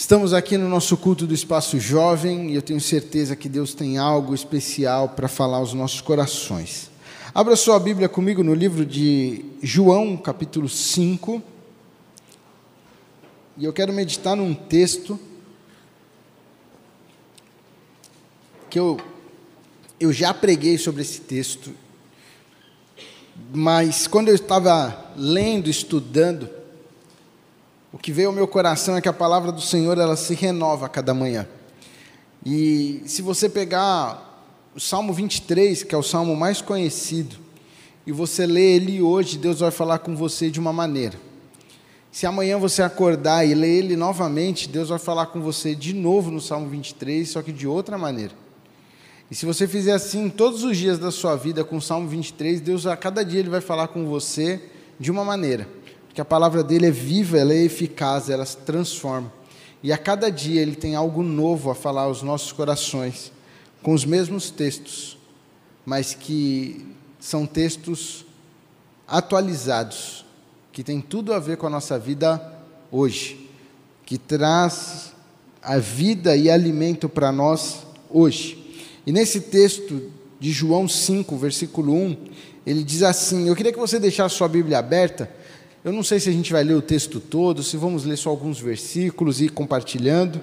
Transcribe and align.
Estamos 0.00 0.32
aqui 0.32 0.56
no 0.56 0.66
nosso 0.66 0.96
culto 0.96 1.26
do 1.26 1.34
Espaço 1.34 1.78
Jovem 1.78 2.50
e 2.50 2.54
eu 2.54 2.62
tenho 2.62 2.80
certeza 2.80 3.36
que 3.36 3.50
Deus 3.50 3.74
tem 3.74 3.98
algo 3.98 4.34
especial 4.34 5.10
para 5.10 5.28
falar 5.28 5.58
aos 5.58 5.74
nossos 5.74 6.00
corações. 6.00 6.90
Abra 7.34 7.54
sua 7.54 7.78
Bíblia 7.78 8.08
comigo 8.08 8.42
no 8.42 8.54
livro 8.54 8.86
de 8.86 9.44
João, 9.62 10.16
capítulo 10.16 10.70
5. 10.70 11.42
E 13.58 13.66
eu 13.66 13.74
quero 13.74 13.92
meditar 13.92 14.34
num 14.34 14.54
texto 14.54 15.20
que 18.70 18.78
eu, 18.78 18.98
eu 20.00 20.14
já 20.14 20.32
preguei 20.32 20.78
sobre 20.78 21.02
esse 21.02 21.20
texto, 21.20 21.74
mas 23.52 24.06
quando 24.06 24.28
eu 24.28 24.34
estava 24.34 25.12
lendo, 25.14 25.68
estudando, 25.68 26.59
o 27.92 27.98
que 27.98 28.12
veio 28.12 28.28
ao 28.28 28.34
meu 28.34 28.46
coração 28.46 28.96
é 28.96 29.00
que 29.00 29.08
a 29.08 29.12
palavra 29.12 29.50
do 29.50 29.60
Senhor 29.60 29.98
ela 29.98 30.16
se 30.16 30.34
renova 30.34 30.86
a 30.86 30.88
cada 30.88 31.12
manhã. 31.12 31.46
E 32.44 33.02
se 33.04 33.20
você 33.20 33.48
pegar 33.48 34.46
o 34.74 34.80
Salmo 34.80 35.12
23, 35.12 35.82
que 35.82 35.94
é 35.94 35.98
o 35.98 36.02
salmo 36.02 36.36
mais 36.36 36.62
conhecido, 36.62 37.36
e 38.06 38.12
você 38.12 38.46
lê 38.46 38.76
ele 38.76 39.02
hoje, 39.02 39.36
Deus 39.36 39.60
vai 39.60 39.70
falar 39.70 39.98
com 39.98 40.14
você 40.14 40.50
de 40.50 40.60
uma 40.60 40.72
maneira. 40.72 41.18
Se 42.12 42.26
amanhã 42.26 42.58
você 42.58 42.82
acordar 42.82 43.46
e 43.46 43.54
ler 43.54 43.78
ele 43.78 43.96
novamente, 43.96 44.68
Deus 44.68 44.88
vai 44.88 44.98
falar 44.98 45.26
com 45.26 45.40
você 45.40 45.74
de 45.74 45.92
novo 45.92 46.30
no 46.30 46.40
Salmo 46.40 46.68
23, 46.68 47.28
só 47.28 47.42
que 47.42 47.52
de 47.52 47.66
outra 47.66 47.98
maneira. 47.98 48.32
E 49.30 49.34
se 49.34 49.46
você 49.46 49.68
fizer 49.68 49.92
assim 49.92 50.28
todos 50.28 50.64
os 50.64 50.76
dias 50.76 50.98
da 50.98 51.10
sua 51.10 51.36
vida 51.36 51.62
com 51.62 51.76
o 51.76 51.82
Salmo 51.82 52.08
23, 52.08 52.60
Deus 52.60 52.86
a 52.86 52.96
cada 52.96 53.24
dia 53.24 53.38
ele 53.38 53.50
vai 53.50 53.60
falar 53.60 53.88
com 53.88 54.06
você 54.06 54.60
de 54.98 55.10
uma 55.10 55.24
maneira. 55.24 55.68
Porque 56.10 56.20
a 56.20 56.24
palavra 56.24 56.64
dele 56.64 56.88
é 56.88 56.90
viva, 56.90 57.38
ela 57.38 57.54
é 57.54 57.62
eficaz, 57.62 58.28
ela 58.28 58.44
se 58.44 58.56
transforma. 58.56 59.32
E 59.80 59.92
a 59.92 59.96
cada 59.96 60.28
dia 60.28 60.60
ele 60.60 60.74
tem 60.74 60.96
algo 60.96 61.22
novo 61.22 61.70
a 61.70 61.74
falar 61.74 62.02
aos 62.02 62.20
nossos 62.20 62.50
corações, 62.50 63.30
com 63.80 63.94
os 63.94 64.04
mesmos 64.04 64.50
textos, 64.50 65.16
mas 65.86 66.12
que 66.12 66.84
são 67.20 67.46
textos 67.46 68.26
atualizados, 69.06 70.24
que 70.72 70.82
tem 70.82 71.00
tudo 71.00 71.32
a 71.32 71.38
ver 71.38 71.56
com 71.56 71.68
a 71.68 71.70
nossa 71.70 71.96
vida 71.96 72.42
hoje, 72.90 73.48
que 74.04 74.18
traz 74.18 75.12
a 75.62 75.78
vida 75.78 76.36
e 76.36 76.50
alimento 76.50 77.08
para 77.08 77.30
nós 77.30 77.86
hoje. 78.10 78.82
E 79.06 79.12
nesse 79.12 79.42
texto 79.42 80.10
de 80.40 80.50
João 80.50 80.88
5, 80.88 81.36
versículo 81.36 81.94
1, 81.94 82.16
ele 82.66 82.82
diz 82.82 83.04
assim: 83.04 83.48
Eu 83.48 83.54
queria 83.54 83.72
que 83.72 83.78
você 83.78 84.00
deixasse 84.00 84.34
sua 84.34 84.48
Bíblia 84.48 84.78
aberta. 84.80 85.38
Eu 85.82 85.92
não 85.92 86.02
sei 86.02 86.20
se 86.20 86.28
a 86.28 86.32
gente 86.32 86.52
vai 86.52 86.62
ler 86.62 86.74
o 86.74 86.82
texto 86.82 87.18
todo, 87.18 87.62
se 87.62 87.76
vamos 87.78 88.04
ler 88.04 88.18
só 88.18 88.28
alguns 88.28 88.60
versículos 88.60 89.40
e 89.40 89.46
ir 89.46 89.48
compartilhando. 89.48 90.38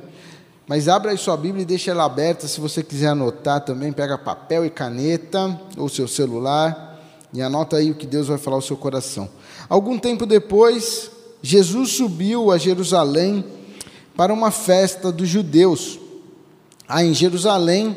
Mas 0.67 0.87
abra 0.87 1.11
aí 1.11 1.17
sua 1.17 1.37
Bíblia 1.37 1.61
e 1.61 1.65
deixa 1.65 1.91
ela 1.91 2.05
aberta. 2.05 2.47
Se 2.47 2.59
você 2.59 2.81
quiser 2.81 3.09
anotar 3.09 3.61
também, 3.61 3.93
pega 3.93 4.17
papel 4.17 4.65
e 4.65 4.69
caneta 4.69 5.59
ou 5.77 5.87
seu 5.87 6.07
celular 6.07 6.99
e 7.31 7.41
anota 7.41 7.77
aí 7.77 7.91
o 7.91 7.95
que 7.95 8.07
Deus 8.07 8.27
vai 8.27 8.39
falar 8.39 8.57
ao 8.57 8.61
seu 8.63 8.75
coração. 8.75 9.29
Algum 9.69 9.99
tempo 9.99 10.25
depois, 10.25 11.11
Jesus 11.41 11.91
subiu 11.91 12.51
a 12.51 12.57
Jerusalém 12.57 13.45
para 14.15 14.33
uma 14.33 14.49
festa 14.49 15.11
dos 15.11 15.29
judeus. 15.29 15.99
Há 16.87 17.03
em 17.03 17.13
Jerusalém 17.13 17.95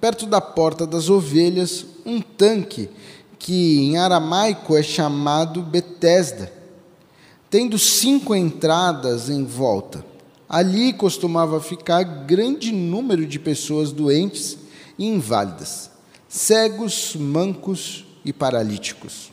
perto 0.00 0.24
da 0.24 0.40
porta 0.40 0.86
das 0.86 1.10
ovelhas, 1.10 1.84
um 2.06 2.22
tanque 2.22 2.88
que 3.38 3.80
em 3.80 3.98
aramaico 3.98 4.74
é 4.74 4.82
chamado 4.82 5.60
Betesda, 5.60 6.57
tendo 7.50 7.78
cinco 7.78 8.34
entradas 8.34 9.28
em 9.30 9.44
volta. 9.44 10.04
Ali 10.48 10.92
costumava 10.92 11.60
ficar 11.60 12.02
grande 12.02 12.72
número 12.72 13.26
de 13.26 13.38
pessoas 13.38 13.92
doentes 13.92 14.58
e 14.98 15.06
inválidas, 15.06 15.90
cegos, 16.28 17.14
mancos 17.14 18.06
e 18.24 18.32
paralíticos. 18.32 19.30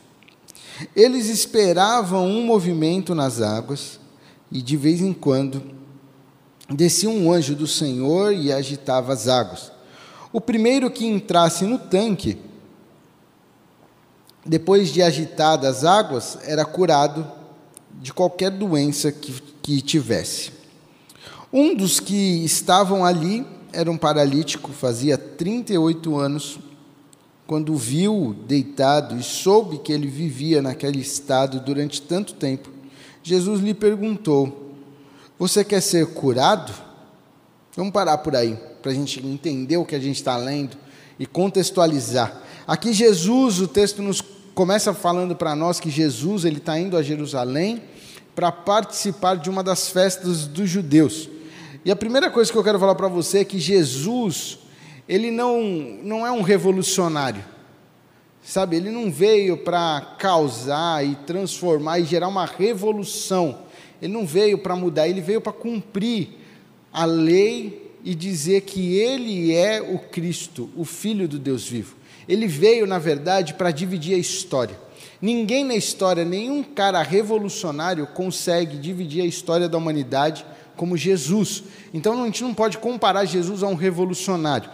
Eles 0.95 1.27
esperavam 1.27 2.27
um 2.27 2.43
movimento 2.45 3.15
nas 3.15 3.41
águas 3.41 3.99
e 4.51 4.61
de 4.61 4.75
vez 4.75 5.01
em 5.01 5.13
quando 5.13 5.63
descia 6.69 7.09
um 7.09 7.31
anjo 7.31 7.55
do 7.55 7.67
Senhor 7.67 8.33
e 8.33 8.51
agitava 8.51 9.13
as 9.13 9.27
águas. 9.27 9.71
O 10.33 10.41
primeiro 10.41 10.91
que 10.91 11.05
entrasse 11.05 11.63
no 11.65 11.79
tanque, 11.79 12.37
depois 14.45 14.89
de 14.89 15.01
agitadas 15.01 15.77
as 15.77 15.83
águas, 15.85 16.37
era 16.43 16.65
curado 16.65 17.25
de 18.01 18.13
qualquer 18.13 18.51
doença 18.51 19.11
que, 19.11 19.33
que 19.61 19.81
tivesse. 19.81 20.51
Um 21.51 21.75
dos 21.75 21.99
que 21.99 22.43
estavam 22.43 23.05
ali 23.05 23.45
era 23.71 23.89
um 23.89 23.97
paralítico, 23.97 24.71
fazia 24.71 25.17
38 25.17 26.17
anos. 26.17 26.59
Quando 27.47 27.75
viu 27.75 28.35
deitado 28.47 29.17
e 29.17 29.23
soube 29.23 29.77
que 29.77 29.93
ele 29.93 30.07
vivia 30.07 30.61
naquele 30.61 30.99
estado 30.99 31.59
durante 31.59 32.01
tanto 32.01 32.33
tempo, 32.33 32.69
Jesus 33.21 33.61
lhe 33.61 33.73
perguntou: 33.73 34.73
Você 35.37 35.63
quer 35.63 35.81
ser 35.81 36.07
curado? 36.07 36.73
Vamos 37.75 37.93
parar 37.93 38.17
por 38.19 38.35
aí 38.35 38.57
para 38.81 38.91
a 38.91 38.95
gente 38.95 39.25
entender 39.25 39.77
o 39.77 39.85
que 39.85 39.95
a 39.95 39.99
gente 39.99 40.15
está 40.15 40.37
lendo 40.37 40.77
e 41.19 41.25
contextualizar. 41.25 42.41
Aqui 42.67 42.93
Jesus, 42.93 43.59
o 43.59 43.67
texto 43.67 44.01
nos 44.01 44.21
começa 44.55 44.93
falando 44.93 45.35
para 45.35 45.53
nós 45.53 45.81
que 45.81 45.89
Jesus 45.89 46.45
ele 46.45 46.57
está 46.57 46.79
indo 46.79 46.95
a 46.95 47.03
Jerusalém 47.03 47.83
para 48.33 48.53
participar 48.53 49.35
de 49.35 49.49
uma 49.49 49.61
das 49.61 49.89
festas 49.89 50.47
dos 50.47 50.69
judeus. 50.69 51.29
E 51.83 51.91
a 51.91 51.95
primeira 51.95 52.31
coisa 52.31 52.51
que 52.51 52.57
eu 52.57 52.63
quero 52.63 52.79
falar 52.79 52.95
para 52.95 53.09
você 53.09 53.39
é 53.39 53.45
que 53.45 53.59
Jesus 53.59 54.59
ele 55.07 55.29
não 55.29 55.61
não 56.01 56.25
é 56.25 56.31
um 56.31 56.41
revolucionário, 56.41 57.43
sabe? 58.41 58.77
Ele 58.77 58.89
não 58.89 59.11
veio 59.11 59.57
para 59.57 60.15
causar 60.17 61.05
e 61.05 61.15
transformar 61.15 61.99
e 61.99 62.05
gerar 62.05 62.29
uma 62.29 62.45
revolução. 62.45 63.59
Ele 64.01 64.13
não 64.13 64.25
veio 64.25 64.57
para 64.57 64.75
mudar, 64.75 65.07
ele 65.07 65.21
veio 65.21 65.41
para 65.41 65.51
cumprir 65.51 66.29
a 66.93 67.03
lei 67.03 67.91
e 68.05 68.15
dizer 68.15 68.61
que 68.61 68.95
ele 68.95 69.53
é 69.53 69.81
o 69.81 69.99
Cristo, 69.99 70.69
o 70.77 70.85
Filho 70.85 71.27
do 71.27 71.37
Deus 71.37 71.67
vivo. 71.67 71.95
Ele 72.27 72.47
veio, 72.47 72.85
na 72.85 72.99
verdade, 72.99 73.53
para 73.53 73.71
dividir 73.71 74.15
a 74.15 74.17
história. 74.17 74.77
Ninguém 75.21 75.63
na 75.63 75.75
história, 75.75 76.25
nenhum 76.25 76.61
cara 76.63 77.01
revolucionário 77.01 78.05
consegue 78.07 78.77
dividir 78.77 79.21
a 79.23 79.25
história 79.25 79.69
da 79.69 79.77
humanidade 79.77 80.45
como 80.75 80.97
Jesus. 80.97 81.63
Então 81.93 82.21
a 82.21 82.25
gente 82.25 82.43
não 82.43 82.53
pode 82.53 82.77
comparar 82.77 83.25
Jesus 83.25 83.63
a 83.63 83.67
um 83.67 83.75
revolucionário. 83.75 84.69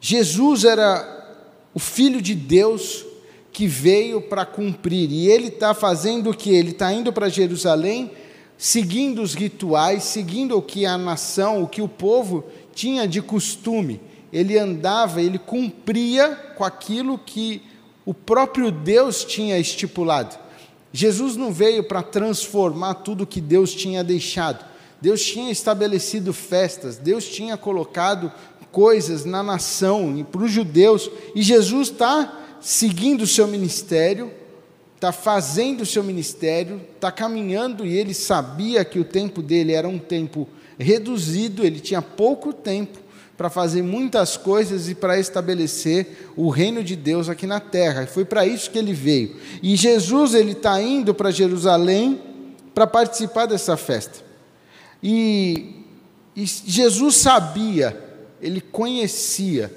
Jesus 0.00 0.64
era 0.64 1.36
o 1.74 1.78
Filho 1.78 2.20
de 2.20 2.34
Deus 2.34 3.04
que 3.52 3.66
veio 3.66 4.20
para 4.20 4.46
cumprir, 4.46 5.10
e 5.10 5.28
ele 5.28 5.48
está 5.48 5.74
fazendo 5.74 6.30
o 6.30 6.34
que? 6.34 6.50
Ele 6.50 6.70
está 6.70 6.92
indo 6.92 7.12
para 7.12 7.28
Jerusalém 7.28 8.10
seguindo 8.56 9.20
os 9.20 9.34
rituais, 9.34 10.04
seguindo 10.04 10.56
o 10.56 10.62
que 10.62 10.86
a 10.86 10.96
nação, 10.96 11.62
o 11.62 11.68
que 11.68 11.82
o 11.82 11.88
povo 11.88 12.44
tinha 12.74 13.06
de 13.08 13.20
costume. 13.20 14.00
Ele 14.32 14.58
andava, 14.58 15.20
ele 15.20 15.38
cumpria 15.38 16.34
com 16.56 16.64
aquilo 16.64 17.18
que 17.18 17.62
o 18.04 18.14
próprio 18.14 18.70
Deus 18.70 19.24
tinha 19.24 19.58
estipulado. 19.58 20.36
Jesus 20.92 21.36
não 21.36 21.52
veio 21.52 21.84
para 21.84 22.02
transformar 22.02 22.94
tudo 22.94 23.26
que 23.26 23.40
Deus 23.40 23.74
tinha 23.74 24.02
deixado. 24.02 24.64
Deus 25.00 25.24
tinha 25.24 25.50
estabelecido 25.50 26.32
festas, 26.32 26.96
Deus 26.96 27.26
tinha 27.26 27.56
colocado 27.56 28.32
coisas 28.70 29.24
na 29.24 29.42
nação 29.42 30.16
e 30.16 30.24
para 30.24 30.42
os 30.42 30.50
judeus, 30.50 31.10
e 31.34 31.42
Jesus 31.42 31.88
está 31.88 32.56
seguindo 32.60 33.22
o 33.22 33.26
seu 33.26 33.46
ministério, 33.46 34.30
está 34.94 35.10
fazendo 35.12 35.82
o 35.82 35.86
seu 35.86 36.04
ministério, 36.04 36.80
está 36.94 37.10
caminhando 37.10 37.84
e 37.84 37.96
ele 37.96 38.14
sabia 38.14 38.84
que 38.84 39.00
o 39.00 39.04
tempo 39.04 39.42
dele 39.42 39.72
era 39.72 39.88
um 39.88 39.98
tempo 39.98 40.48
reduzido, 40.78 41.66
ele 41.66 41.80
tinha 41.80 42.00
pouco 42.00 42.52
tempo 42.52 43.01
para 43.42 43.50
fazer 43.50 43.82
muitas 43.82 44.36
coisas 44.36 44.88
e 44.88 44.94
para 44.94 45.18
estabelecer 45.18 46.30
o 46.36 46.48
reino 46.48 46.84
de 46.84 46.94
Deus 46.94 47.28
aqui 47.28 47.44
na 47.44 47.58
terra. 47.58 48.04
E 48.04 48.06
foi 48.06 48.24
para 48.24 48.46
isso 48.46 48.70
que 48.70 48.78
ele 48.78 48.92
veio. 48.92 49.36
E 49.60 49.74
Jesus 49.74 50.32
ele 50.32 50.52
está 50.52 50.80
indo 50.80 51.12
para 51.12 51.32
Jerusalém 51.32 52.22
para 52.72 52.86
participar 52.86 53.46
dessa 53.46 53.76
festa. 53.76 54.24
E, 55.02 55.74
e 56.36 56.46
Jesus 56.46 57.16
sabia, 57.16 58.00
ele 58.40 58.60
conhecia 58.60 59.74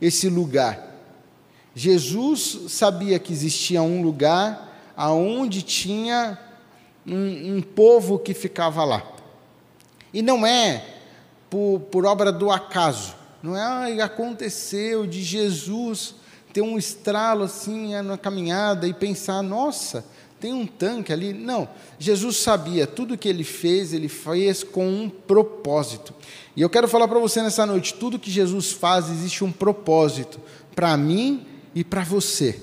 esse 0.00 0.28
lugar. 0.28 0.80
Jesus 1.74 2.66
sabia 2.68 3.18
que 3.18 3.32
existia 3.32 3.82
um 3.82 4.00
lugar 4.00 4.92
aonde 4.96 5.62
tinha 5.62 6.38
um, 7.04 7.56
um, 7.56 7.62
povo 7.62 8.16
que 8.16 8.32
ficava 8.32 8.84
lá. 8.84 9.02
E 10.14 10.22
não 10.22 10.46
é 10.46 10.97
por, 11.50 11.80
por 11.90 12.04
obra 12.04 12.30
do 12.30 12.50
acaso, 12.50 13.14
não 13.42 13.56
é 13.56 14.00
ah, 14.00 14.04
aconteceu 14.04 15.06
de 15.06 15.22
Jesus 15.22 16.14
ter 16.52 16.62
um 16.62 16.78
estralo 16.78 17.44
assim 17.44 17.94
na 18.02 18.18
caminhada 18.18 18.86
e 18.86 18.92
pensar, 18.92 19.42
nossa, 19.42 20.04
tem 20.40 20.52
um 20.52 20.66
tanque 20.66 21.12
ali. 21.12 21.32
Não, 21.32 21.68
Jesus 21.98 22.38
sabia, 22.38 22.86
tudo 22.86 23.18
que 23.18 23.28
ele 23.28 23.44
fez, 23.44 23.92
ele 23.92 24.08
fez 24.08 24.62
com 24.62 24.88
um 24.88 25.08
propósito. 25.08 26.14
E 26.56 26.62
eu 26.62 26.70
quero 26.70 26.88
falar 26.88 27.08
para 27.08 27.18
você 27.18 27.42
nessa 27.42 27.66
noite: 27.66 27.94
tudo 27.94 28.18
que 28.18 28.30
Jesus 28.30 28.72
faz, 28.72 29.10
existe 29.10 29.44
um 29.44 29.52
propósito 29.52 30.40
para 30.74 30.96
mim 30.96 31.46
e 31.74 31.84
para 31.84 32.02
você. 32.02 32.60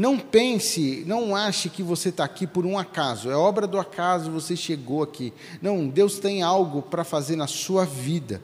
Não 0.00 0.18
pense, 0.18 1.04
não 1.06 1.36
ache 1.36 1.68
que 1.68 1.82
você 1.82 2.08
está 2.08 2.24
aqui 2.24 2.46
por 2.46 2.64
um 2.64 2.78
acaso, 2.78 3.30
é 3.30 3.36
obra 3.36 3.66
do 3.66 3.78
acaso, 3.78 4.30
você 4.30 4.56
chegou 4.56 5.02
aqui. 5.02 5.30
Não, 5.60 5.86
Deus 5.86 6.18
tem 6.18 6.40
algo 6.40 6.80
para 6.80 7.04
fazer 7.04 7.36
na 7.36 7.46
sua 7.46 7.84
vida. 7.84 8.40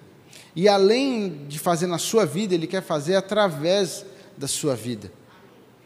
E 0.55 0.69
além 0.69 1.47
de 1.49 1.59
fazer 1.59 1.87
na 1.87 1.97
sua 1.97 2.27
vida, 2.27 2.55
Ele 2.55 2.67
quer 2.67 2.83
fazer 2.83 3.15
através 3.15 4.05
da 4.37 4.47
sua 4.47 4.77
vida. 4.77 5.11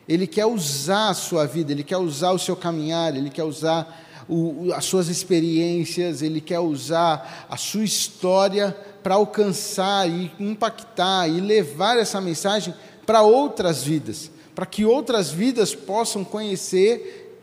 Ele 0.08 0.26
quer 0.26 0.44
usar 0.44 1.10
a 1.10 1.14
sua 1.14 1.46
vida, 1.46 1.70
Ele 1.70 1.84
quer 1.84 1.98
usar 1.98 2.32
o 2.32 2.38
seu 2.40 2.56
caminhar, 2.56 3.14
Ele 3.14 3.30
quer 3.30 3.44
usar 3.44 4.26
o, 4.28 4.72
as 4.74 4.84
suas 4.84 5.06
experiências, 5.06 6.20
Ele 6.20 6.40
quer 6.40 6.58
usar 6.58 7.46
a 7.48 7.56
sua 7.56 7.84
história 7.84 8.76
para 9.04 9.14
alcançar 9.14 10.10
e 10.10 10.32
impactar 10.40 11.28
e 11.28 11.40
levar 11.40 11.96
essa 11.96 12.20
mensagem 12.20 12.74
para 13.06 13.22
outras 13.22 13.84
vidas 13.84 14.32
para 14.60 14.66
que 14.66 14.84
outras 14.84 15.30
vidas 15.30 15.74
possam 15.74 16.22
conhecer 16.22 17.34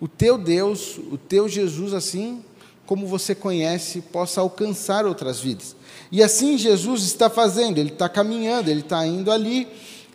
o 0.00 0.08
teu 0.08 0.36
Deus, 0.36 0.98
o 0.98 1.16
teu 1.16 1.48
Jesus, 1.48 1.94
assim 1.94 2.44
como 2.84 3.06
você 3.06 3.32
conhece, 3.32 4.00
possa 4.00 4.40
alcançar 4.40 5.06
outras 5.06 5.38
vidas. 5.38 5.76
E 6.10 6.20
assim 6.20 6.58
Jesus 6.58 7.04
está 7.04 7.30
fazendo, 7.30 7.78
ele 7.78 7.90
está 7.90 8.08
caminhando, 8.08 8.72
ele 8.72 8.80
está 8.80 9.06
indo 9.06 9.30
ali, 9.30 9.68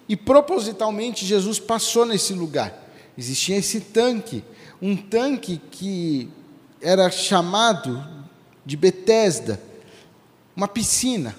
e 0.09 0.17
propositalmente 0.17 1.25
Jesus 1.25 1.59
passou 1.59 2.05
nesse 2.05 2.33
lugar. 2.33 2.91
Existia 3.17 3.55
esse 3.55 3.79
tanque, 3.79 4.43
um 4.81 4.97
tanque 4.97 5.61
que 5.71 6.27
era 6.81 7.09
chamado 7.09 8.05
de 8.65 8.75
Betesda, 8.75 9.61
uma 10.53 10.67
piscina, 10.67 11.37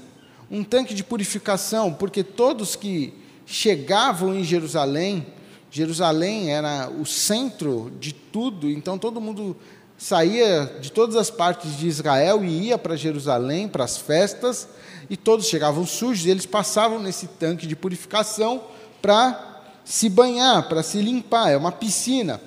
um 0.50 0.64
tanque 0.64 0.94
de 0.94 1.04
purificação, 1.04 1.92
porque 1.92 2.24
todos 2.24 2.74
que 2.74 3.22
chegavam 3.46 4.34
em 4.34 4.44
Jerusalém, 4.44 5.26
Jerusalém 5.70 6.52
era 6.52 6.88
o 6.88 7.04
centro 7.04 7.90
de 7.98 8.12
tudo, 8.12 8.70
então 8.70 8.96
todo 8.96 9.20
mundo 9.20 9.56
saía 9.98 10.78
de 10.80 10.92
todas 10.92 11.16
as 11.16 11.30
partes 11.30 11.76
de 11.76 11.88
Israel 11.88 12.44
e 12.44 12.66
ia 12.66 12.78
para 12.78 12.94
Jerusalém, 12.94 13.68
para 13.68 13.84
as 13.84 13.96
festas, 13.96 14.68
e 15.10 15.16
todos 15.16 15.46
chegavam 15.46 15.86
sujos, 15.86 16.26
e 16.26 16.30
eles 16.30 16.46
passavam 16.46 16.98
nesse 16.98 17.26
tanque 17.26 17.66
de 17.66 17.74
purificação 17.74 18.62
para 19.02 19.62
se 19.84 20.08
banhar, 20.08 20.68
para 20.68 20.82
se 20.82 21.00
limpar, 21.00 21.50
é 21.50 21.56
uma 21.56 21.72
piscina. 21.72 22.40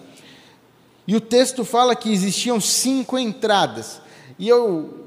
E 1.07 1.15
o 1.15 1.21
texto 1.21 1.63
fala 1.63 1.95
que 1.95 2.11
existiam 2.11 2.59
cinco 2.59 3.17
entradas. 3.17 4.01
E 4.37 4.47
eu 4.47 5.05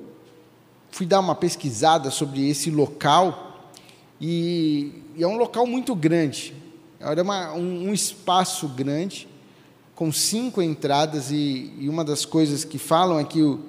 fui 0.90 1.06
dar 1.06 1.20
uma 1.20 1.34
pesquisada 1.34 2.10
sobre 2.10 2.48
esse 2.48 2.70
local, 2.70 3.70
e, 4.20 5.02
e 5.20 5.22
é 5.22 5.26
um 5.26 5.36
local 5.36 5.66
muito 5.66 5.94
grande. 5.94 6.54
Era 6.98 7.22
uma, 7.22 7.52
um, 7.52 7.90
um, 7.90 7.92
espaço 7.92 8.66
grande, 8.66 9.28
com 9.94 10.10
cinco 10.10 10.62
entradas, 10.62 11.30
e, 11.30 11.74
e, 11.78 11.90
uma 11.90 12.02
das 12.02 12.24
coisas 12.24 12.64
que 12.64 12.78
falam 12.78 13.20
é 13.20 13.24
que 13.24 13.42
o, 13.42 13.60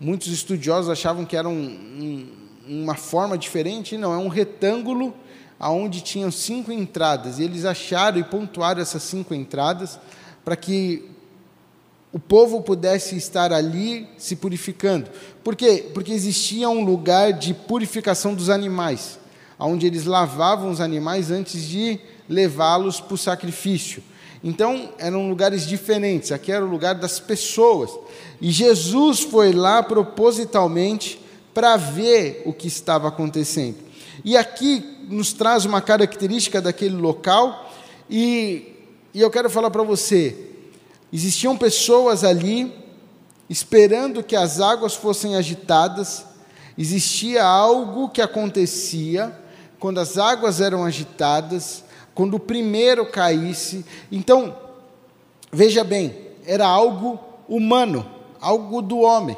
muitos 0.00 0.26
estudiosos 0.32 0.90
achavam 0.90 1.24
que 1.24 1.36
era 1.36 1.48
um, 1.48 1.54
um, 1.54 2.28
uma 2.82 2.96
forma 2.96 3.38
diferente. 3.38 3.96
Não, 3.96 4.12
é 4.12 4.16
um 4.16 4.26
retângulo 4.26 5.14
aonde 5.60 6.00
tinham 6.00 6.28
cinco 6.32 6.72
entradas. 6.72 7.38
E 7.38 7.44
eles 7.44 7.64
acharam 7.64 8.18
e 8.18 8.24
pontuaram 8.24 8.82
essas 8.82 9.04
cinco 9.04 9.32
entradas 9.32 9.96
para 10.44 10.56
que 10.56 11.08
o 12.12 12.18
povo 12.18 12.62
pudesse 12.62 13.16
estar 13.16 13.52
ali 13.52 14.08
se 14.18 14.34
purificando. 14.34 15.08
Por 15.44 15.54
quê? 15.54 15.88
Porque 15.94 16.10
existia 16.10 16.68
um 16.68 16.84
lugar 16.84 17.32
de 17.32 17.54
purificação 17.54 18.34
dos 18.34 18.50
animais 18.50 19.19
onde 19.66 19.86
eles 19.86 20.04
lavavam 20.04 20.70
os 20.70 20.80
animais 20.80 21.30
antes 21.30 21.62
de 21.66 21.98
levá-los 22.28 23.00
para 23.00 23.14
o 23.14 23.18
sacrifício. 23.18 24.02
Então, 24.42 24.94
eram 24.98 25.28
lugares 25.28 25.66
diferentes, 25.66 26.32
aqui 26.32 26.50
era 26.50 26.64
o 26.64 26.68
lugar 26.68 26.94
das 26.94 27.20
pessoas. 27.20 27.90
E 28.40 28.50
Jesus 28.50 29.20
foi 29.20 29.52
lá 29.52 29.82
propositalmente 29.82 31.20
para 31.52 31.76
ver 31.76 32.42
o 32.46 32.52
que 32.52 32.68
estava 32.68 33.08
acontecendo. 33.08 33.76
E 34.24 34.36
aqui 34.36 34.82
nos 35.08 35.32
traz 35.32 35.64
uma 35.64 35.80
característica 35.80 36.60
daquele 36.60 36.96
local, 36.96 37.70
e, 38.08 38.74
e 39.12 39.20
eu 39.20 39.30
quero 39.30 39.50
falar 39.50 39.70
para 39.70 39.82
você: 39.82 40.36
existiam 41.12 41.56
pessoas 41.56 42.24
ali 42.24 42.72
esperando 43.48 44.22
que 44.22 44.36
as 44.36 44.60
águas 44.60 44.94
fossem 44.94 45.36
agitadas, 45.36 46.24
existia 46.78 47.44
algo 47.44 48.08
que 48.08 48.22
acontecia, 48.22 49.36
quando 49.80 49.98
as 49.98 50.18
águas 50.18 50.60
eram 50.60 50.84
agitadas, 50.84 51.82
quando 52.14 52.34
o 52.34 52.40
primeiro 52.40 53.06
caísse. 53.06 53.84
Então, 54.12 54.54
veja 55.50 55.82
bem, 55.82 56.28
era 56.46 56.66
algo 56.66 57.18
humano, 57.48 58.08
algo 58.40 58.82
do 58.82 58.98
homem. 58.98 59.36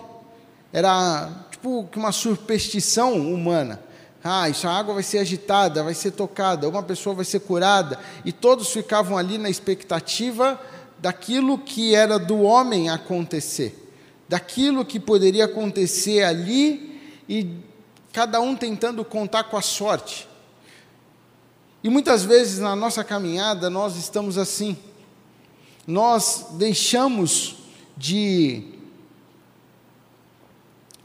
Era 0.72 1.30
tipo 1.50 1.88
uma 1.96 2.10
superstição 2.10 3.14
humana. 3.14 3.80
Ah, 4.24 4.48
essa 4.48 4.68
água 4.68 4.94
vai 4.94 5.02
ser 5.02 5.18
agitada, 5.18 5.82
vai 5.82 5.94
ser 5.94 6.10
tocada, 6.10 6.68
uma 6.68 6.82
pessoa 6.82 7.14
vai 7.14 7.24
ser 7.24 7.40
curada, 7.40 7.98
e 8.24 8.32
todos 8.32 8.70
ficavam 8.70 9.18
ali 9.18 9.36
na 9.36 9.50
expectativa 9.50 10.60
daquilo 10.98 11.58
que 11.58 11.94
era 11.94 12.18
do 12.20 12.42
homem 12.42 12.88
acontecer, 12.88 13.92
daquilo 14.28 14.84
que 14.84 15.00
poderia 15.00 15.46
acontecer 15.46 16.22
ali, 16.22 17.00
e 17.28 17.48
cada 18.12 18.40
um 18.40 18.54
tentando 18.54 19.04
contar 19.04 19.44
com 19.44 19.56
a 19.56 19.62
sorte. 19.62 20.28
E 21.82 21.88
muitas 21.88 22.24
vezes 22.24 22.60
na 22.60 22.76
nossa 22.76 23.02
caminhada 23.02 23.68
nós 23.68 23.96
estamos 23.96 24.38
assim. 24.38 24.76
Nós 25.86 26.46
deixamos 26.52 27.56
de 27.96 28.78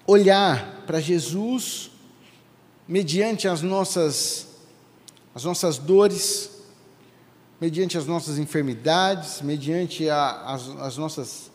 olhar 0.06 0.84
para 0.86 1.00
Jesus 1.00 1.90
mediante 2.88 3.48
as 3.48 3.62
nossas 3.62 4.48
as 5.34 5.44
nossas 5.44 5.78
dores, 5.78 6.50
mediante 7.62 7.96
as 7.96 8.08
nossas 8.08 8.40
enfermidades, 8.40 9.40
mediante 9.44 10.10
a, 10.10 10.32
as, 10.48 10.68
as 10.80 10.98
nossas 10.98 11.52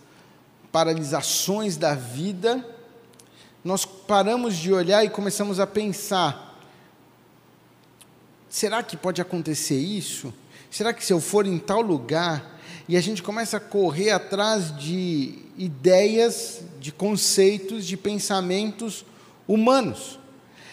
paralisações 0.70 1.76
da 1.76 1.92
vida, 1.92 2.64
nós 3.64 3.84
paramos 3.84 4.56
de 4.56 4.73
olhar 4.73 5.04
e 5.04 5.11
começamos 5.11 5.58
a 5.58 5.66
pensar 5.66 6.51
será 8.52 8.82
que 8.82 8.99
pode 8.99 9.18
acontecer 9.18 9.78
isso? 9.78 10.32
Será 10.71 10.92
que 10.92 11.02
se 11.02 11.11
eu 11.11 11.21
for 11.21 11.47
em 11.47 11.59
tal 11.59 11.80
lugar 11.80 12.61
e 12.87 12.99
a 12.99 13.00
gente 13.00 13.23
começa 13.23 13.56
a 13.56 13.61
correr 13.61 14.11
atrás 14.11 14.76
de 14.76 15.38
ideias, 15.56 16.61
de 16.78 16.92
conceitos, 16.92 17.87
de 17.87 17.97
pensamentos 17.97 19.06
humanos? 19.49 20.18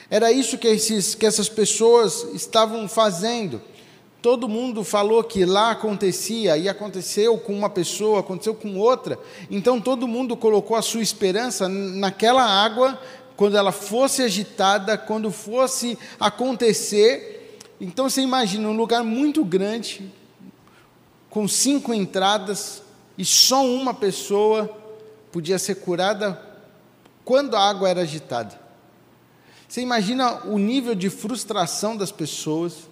Era 0.10 0.30
isso 0.30 0.58
que, 0.58 0.68
esses, 0.68 1.16
que 1.16 1.26
essas 1.26 1.48
pessoas 1.48 2.28
estavam 2.34 2.86
fazendo. 2.90 3.62
Todo 4.22 4.50
mundo 4.50 4.84
falou 4.84 5.24
que 5.24 5.46
lá 5.46 5.72
acontecia, 5.72 6.58
e 6.58 6.68
aconteceu 6.68 7.38
com 7.38 7.58
uma 7.58 7.70
pessoa, 7.70 8.20
aconteceu 8.20 8.54
com 8.54 8.78
outra. 8.78 9.18
Então 9.50 9.80
todo 9.80 10.06
mundo 10.06 10.36
colocou 10.36 10.76
a 10.76 10.82
sua 10.82 11.02
esperança 11.02 11.70
naquela 11.70 12.44
água, 12.44 13.00
quando 13.38 13.56
ela 13.56 13.72
fosse 13.72 14.22
agitada, 14.22 14.98
quando 14.98 15.32
fosse 15.32 15.98
acontecer, 16.20 17.39
então 17.80 18.10
você 18.10 18.22
imagina 18.22 18.68
um 18.68 18.76
lugar 18.76 19.04
muito 19.04 19.44
grande, 19.46 20.12
com 21.30 21.48
cinco 21.48 21.94
entradas, 21.94 22.82
e 23.18 23.24
só 23.24 23.66
uma 23.66 23.94
pessoa 23.94 24.68
podia 25.32 25.60
ser 25.60 25.76
curada 25.76 26.42
quando 27.24 27.56
a 27.56 27.70
água 27.70 27.88
era 27.88 28.02
agitada. 28.02 28.60
Você 29.68 29.82
imagina 29.82 30.46
o 30.46 30.58
nível 30.58 30.96
de 30.96 31.10
frustração 31.10 31.96
das 31.96 32.12
pessoas. 32.12 32.90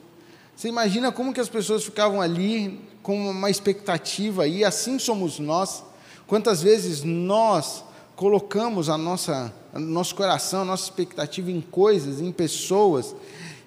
Você 0.56 0.68
imagina 0.68 1.12
como 1.12 1.34
que 1.34 1.40
as 1.40 1.50
pessoas 1.50 1.84
ficavam 1.84 2.22
ali 2.22 2.80
com 3.02 3.32
uma 3.32 3.50
expectativa 3.50 4.48
e 4.48 4.64
assim 4.64 5.00
somos 5.00 5.40
nós. 5.40 5.84
Quantas 6.28 6.62
vezes 6.62 7.04
nós 7.04 7.84
colocamos 8.16 8.90
a 8.90 8.98
nossa 8.98 9.52
nosso 9.74 10.14
coração, 10.14 10.62
a 10.62 10.66
nossa 10.66 10.84
expectativa 10.84 11.52
em 11.52 11.62
coisas, 11.62 12.22
em 12.22 12.32
pessoas 12.32 13.16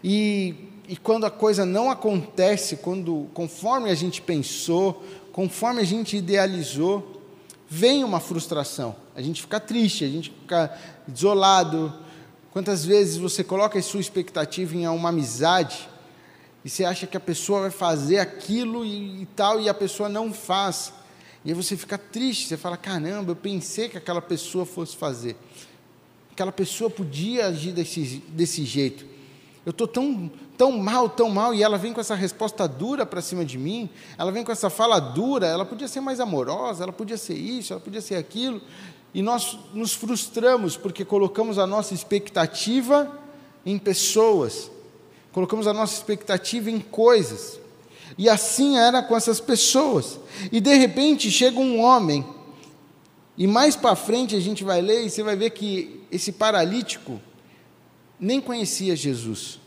e 0.04 0.69
e 0.90 0.96
quando 0.96 1.24
a 1.24 1.30
coisa 1.30 1.64
não 1.64 1.88
acontece, 1.88 2.78
quando 2.78 3.28
conforme 3.32 3.90
a 3.90 3.94
gente 3.94 4.20
pensou, 4.20 5.04
conforme 5.30 5.80
a 5.80 5.84
gente 5.84 6.16
idealizou, 6.16 7.22
vem 7.68 8.02
uma 8.02 8.18
frustração. 8.18 8.96
A 9.14 9.22
gente 9.22 9.40
fica 9.40 9.60
triste, 9.60 10.04
a 10.04 10.08
gente 10.08 10.30
fica 10.30 10.76
isolado. 11.06 11.94
Quantas 12.50 12.84
vezes 12.84 13.18
você 13.18 13.44
coloca 13.44 13.78
a 13.78 13.82
sua 13.82 14.00
expectativa 14.00 14.74
em 14.74 14.88
uma 14.88 15.10
amizade 15.10 15.88
e 16.64 16.68
você 16.68 16.84
acha 16.84 17.06
que 17.06 17.16
a 17.16 17.20
pessoa 17.20 17.60
vai 17.60 17.70
fazer 17.70 18.18
aquilo 18.18 18.84
e, 18.84 19.22
e 19.22 19.26
tal 19.36 19.60
e 19.60 19.68
a 19.68 19.74
pessoa 19.74 20.08
não 20.08 20.32
faz. 20.32 20.92
E 21.44 21.50
aí 21.50 21.54
você 21.54 21.76
fica 21.76 21.96
triste, 21.96 22.48
você 22.48 22.56
fala: 22.56 22.76
caramba, 22.76 23.30
eu 23.30 23.36
pensei 23.36 23.88
que 23.88 23.96
aquela 23.96 24.20
pessoa 24.20 24.66
fosse 24.66 24.96
fazer. 24.96 25.36
Aquela 26.32 26.50
pessoa 26.50 26.90
podia 26.90 27.46
agir 27.46 27.70
desse, 27.70 28.24
desse 28.30 28.64
jeito. 28.64 29.06
Eu 29.64 29.70
estou 29.70 29.86
tão, 29.86 30.30
tão 30.60 30.72
mal, 30.72 31.08
tão 31.08 31.30
mal, 31.30 31.54
e 31.54 31.62
ela 31.62 31.78
vem 31.78 31.94
com 31.94 32.02
essa 32.02 32.14
resposta 32.14 32.68
dura 32.68 33.06
para 33.06 33.22
cima 33.22 33.46
de 33.46 33.56
mim, 33.56 33.88
ela 34.18 34.30
vem 34.30 34.44
com 34.44 34.52
essa 34.52 34.68
fala 34.68 35.00
dura, 35.00 35.46
ela 35.46 35.64
podia 35.64 35.88
ser 35.88 36.02
mais 36.02 36.20
amorosa, 36.20 36.82
ela 36.82 36.92
podia 36.92 37.16
ser 37.16 37.32
isso, 37.32 37.72
ela 37.72 37.80
podia 37.80 38.02
ser 38.02 38.16
aquilo, 38.16 38.60
e 39.14 39.22
nós 39.22 39.58
nos 39.72 39.94
frustramos 39.94 40.76
porque 40.76 41.02
colocamos 41.02 41.58
a 41.58 41.66
nossa 41.66 41.94
expectativa 41.94 43.10
em 43.64 43.78
pessoas, 43.78 44.70
colocamos 45.32 45.66
a 45.66 45.72
nossa 45.72 45.94
expectativa 45.94 46.70
em 46.70 46.78
coisas, 46.78 47.58
e 48.18 48.28
assim 48.28 48.76
era 48.76 49.02
com 49.02 49.16
essas 49.16 49.40
pessoas, 49.40 50.20
e 50.52 50.60
de 50.60 50.74
repente 50.74 51.30
chega 51.30 51.58
um 51.58 51.80
homem, 51.80 52.22
e 53.34 53.46
mais 53.46 53.76
para 53.76 53.96
frente 53.96 54.36
a 54.36 54.40
gente 54.40 54.62
vai 54.62 54.82
ler 54.82 55.06
e 55.06 55.08
você 55.08 55.22
vai 55.22 55.36
ver 55.36 55.52
que 55.52 56.02
esse 56.12 56.32
paralítico 56.32 57.18
nem 58.20 58.42
conhecia 58.42 58.94
Jesus. 58.94 59.59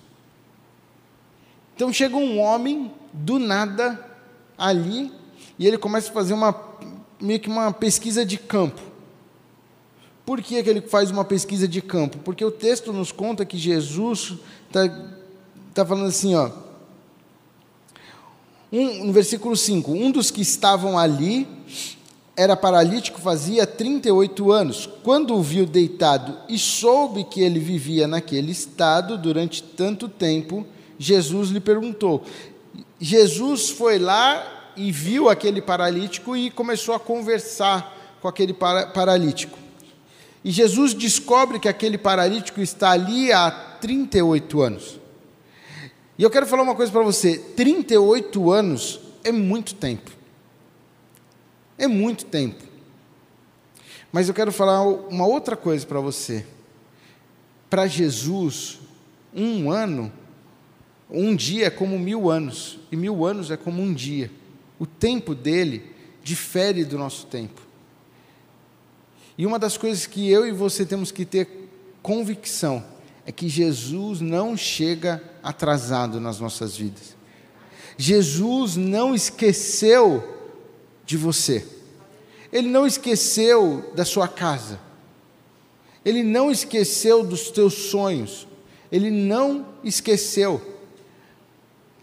Então 1.75 1.91
chega 1.91 2.15
um 2.15 2.39
homem 2.39 2.91
do 3.11 3.39
nada 3.39 3.99
ali 4.57 5.11
e 5.57 5.67
ele 5.67 5.77
começa 5.77 6.09
a 6.09 6.13
fazer 6.13 6.33
uma 6.33 6.55
meio 7.19 7.39
que 7.39 7.47
uma 7.47 7.71
pesquisa 7.71 8.25
de 8.25 8.37
campo. 8.37 8.81
Por 10.25 10.41
que, 10.41 10.61
que 10.61 10.69
ele 10.69 10.81
faz 10.81 11.11
uma 11.11 11.25
pesquisa 11.25 11.67
de 11.67 11.81
campo? 11.81 12.17
Porque 12.19 12.43
o 12.43 12.51
texto 12.51 12.93
nos 12.93 13.11
conta 13.11 13.45
que 13.45 13.57
Jesus 13.57 14.35
está 14.67 14.89
tá 15.73 15.85
falando 15.85 16.07
assim, 16.07 16.35
ó. 16.35 16.49
Um, 18.71 19.05
no 19.05 19.13
versículo 19.13 19.55
5: 19.55 19.91
Um 19.91 20.11
dos 20.11 20.31
que 20.31 20.41
estavam 20.41 20.97
ali 20.97 21.47
era 22.35 22.55
paralítico 22.55 23.21
fazia 23.21 23.67
38 23.67 24.51
anos. 24.51 24.89
Quando 25.03 25.35
o 25.35 25.41
viu 25.41 25.65
deitado 25.65 26.37
e 26.49 26.57
soube 26.57 27.23
que 27.25 27.41
ele 27.41 27.59
vivia 27.59 28.07
naquele 28.07 28.51
estado 28.51 29.17
durante 29.17 29.61
tanto 29.61 30.09
tempo, 30.09 30.65
Jesus 30.97 31.49
lhe 31.49 31.59
perguntou. 31.59 32.23
Jesus 32.99 33.69
foi 33.69 33.99
lá 33.99 34.71
e 34.75 34.91
viu 34.91 35.29
aquele 35.29 35.61
paralítico 35.61 36.35
e 36.35 36.49
começou 36.49 36.95
a 36.95 36.99
conversar 36.99 38.17
com 38.21 38.27
aquele 38.27 38.53
paralítico. 38.53 39.57
E 40.43 40.51
Jesus 40.51 40.93
descobre 40.93 41.59
que 41.59 41.69
aquele 41.69 41.97
paralítico 41.97 42.61
está 42.61 42.91
ali 42.91 43.31
há 43.31 43.49
38 43.51 44.61
anos. 44.61 44.99
E 46.17 46.23
eu 46.23 46.29
quero 46.29 46.45
falar 46.45 46.63
uma 46.63 46.75
coisa 46.75 46.91
para 46.91 47.03
você: 47.03 47.37
38 47.37 48.51
anos 48.51 48.99
é 49.23 49.31
muito 49.31 49.75
tempo. 49.75 50.11
É 51.77 51.87
muito 51.87 52.25
tempo. 52.25 52.63
Mas 54.11 54.27
eu 54.27 54.33
quero 54.33 54.51
falar 54.51 54.83
uma 54.83 55.25
outra 55.25 55.55
coisa 55.55 55.85
para 55.85 55.99
você. 55.99 56.45
Para 57.69 57.87
Jesus, 57.87 58.79
um 59.33 59.71
ano, 59.71 60.11
um 61.21 61.35
dia 61.35 61.67
é 61.67 61.69
como 61.69 61.99
mil 61.99 62.31
anos, 62.31 62.79
e 62.91 62.95
mil 62.95 63.23
anos 63.25 63.51
é 63.51 63.57
como 63.57 63.81
um 63.81 63.93
dia. 63.93 64.31
O 64.79 64.85
tempo 64.85 65.35
dele 65.35 65.83
difere 66.23 66.83
do 66.83 66.97
nosso 66.97 67.27
tempo. 67.27 67.61
E 69.37 69.45
uma 69.45 69.59
das 69.59 69.77
coisas 69.77 70.07
que 70.07 70.29
eu 70.29 70.47
e 70.47 70.51
você 70.51 70.85
temos 70.85 71.11
que 71.11 71.25
ter 71.25 71.69
convicção 72.01 72.83
é 73.25 73.31
que 73.31 73.47
Jesus 73.47 74.21
não 74.21 74.57
chega 74.57 75.23
atrasado 75.41 76.19
nas 76.19 76.39
nossas 76.39 76.75
vidas. 76.75 77.15
Jesus 77.97 78.75
não 78.75 79.13
esqueceu 79.13 80.23
de 81.05 81.15
você. 81.15 81.65
Ele 82.51 82.69
não 82.69 82.85
esqueceu 82.85 83.91
da 83.95 84.05
sua 84.05 84.27
casa. 84.27 84.79
Ele 86.03 86.23
não 86.23 86.51
esqueceu 86.51 87.23
dos 87.23 87.49
teus 87.49 87.73
sonhos. 87.73 88.47
Ele 88.91 89.09
não 89.09 89.67
esqueceu. 89.83 90.72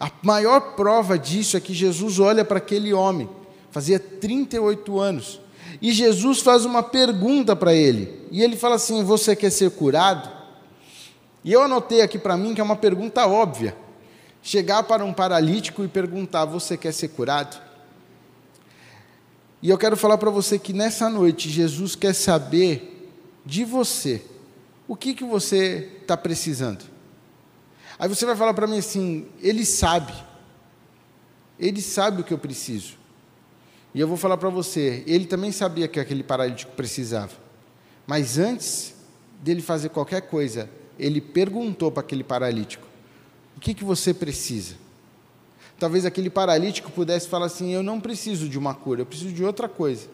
A 0.01 0.09
maior 0.23 0.73
prova 0.73 1.15
disso 1.15 1.55
é 1.55 1.59
que 1.59 1.75
Jesus 1.75 2.17
olha 2.17 2.43
para 2.43 2.57
aquele 2.57 2.91
homem, 2.91 3.29
fazia 3.69 3.99
38 3.99 4.99
anos, 4.99 5.39
e 5.79 5.91
Jesus 5.91 6.39
faz 6.39 6.65
uma 6.65 6.81
pergunta 6.81 7.55
para 7.55 7.71
ele. 7.71 8.27
E 8.31 8.41
ele 8.41 8.57
fala 8.57 8.77
assim: 8.77 9.03
Você 9.03 9.35
quer 9.35 9.51
ser 9.51 9.69
curado? 9.69 10.27
E 11.43 11.53
eu 11.53 11.61
anotei 11.61 12.01
aqui 12.01 12.17
para 12.17 12.35
mim 12.35 12.55
que 12.55 12.59
é 12.59 12.63
uma 12.63 12.75
pergunta 12.75 13.27
óbvia. 13.27 13.77
Chegar 14.41 14.81
para 14.81 15.05
um 15.05 15.13
paralítico 15.13 15.83
e 15.83 15.87
perguntar: 15.87 16.45
Você 16.45 16.75
quer 16.75 16.93
ser 16.93 17.09
curado? 17.09 17.61
E 19.61 19.69
eu 19.69 19.77
quero 19.77 19.95
falar 19.95 20.17
para 20.17 20.31
você 20.31 20.57
que 20.57 20.73
nessa 20.73 21.11
noite 21.11 21.47
Jesus 21.47 21.95
quer 21.95 22.15
saber 22.15 23.07
de 23.45 23.63
você 23.63 24.23
o 24.87 24.95
que, 24.95 25.13
que 25.13 25.23
você 25.23 25.91
está 26.01 26.17
precisando. 26.17 26.90
Aí 28.01 28.09
você 28.09 28.25
vai 28.25 28.35
falar 28.35 28.55
para 28.55 28.65
mim 28.65 28.79
assim: 28.79 29.27
Ele 29.39 29.63
sabe, 29.63 30.11
Ele 31.59 31.79
sabe 31.79 32.21
o 32.21 32.23
que 32.23 32.33
eu 32.33 32.37
preciso. 32.39 32.95
E 33.93 33.99
eu 33.99 34.07
vou 34.07 34.17
falar 34.17 34.37
para 34.37 34.49
você: 34.49 35.03
Ele 35.05 35.27
também 35.27 35.51
sabia 35.51 35.87
que 35.87 35.99
aquele 35.99 36.23
paralítico 36.23 36.71
precisava. 36.71 37.33
Mas 38.07 38.39
antes 38.39 38.95
dele 39.39 39.61
fazer 39.61 39.89
qualquer 39.89 40.21
coisa, 40.23 40.67
ele 40.97 41.21
perguntou 41.21 41.91
para 41.91 42.01
aquele 42.01 42.23
paralítico: 42.23 42.87
O 43.55 43.59
que, 43.59 43.75
que 43.75 43.83
você 43.83 44.15
precisa? 44.15 44.81
talvez 45.81 46.05
aquele 46.05 46.29
paralítico 46.29 46.91
pudesse 46.91 47.27
falar 47.27 47.47
assim: 47.47 47.71
Eu 47.73 47.81
não 47.81 47.99
preciso 47.99 48.47
de 48.47 48.57
uma 48.57 48.73
cura, 48.73 49.01
eu 49.01 49.05
preciso 49.05 49.33
de 49.33 49.43
outra 49.43 49.67
coisa. 49.67 50.07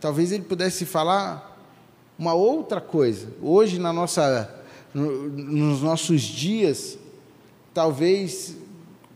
Talvez 0.00 0.30
ele 0.30 0.44
pudesse 0.44 0.84
falar 0.84 1.56
uma 2.18 2.32
outra 2.32 2.80
coisa. 2.80 3.28
Hoje, 3.42 3.78
na 3.80 3.92
nossa, 3.92 4.55
no, 4.96 5.28
nos 5.28 5.82
nossos 5.82 6.22
dias, 6.22 6.98
talvez 7.74 8.56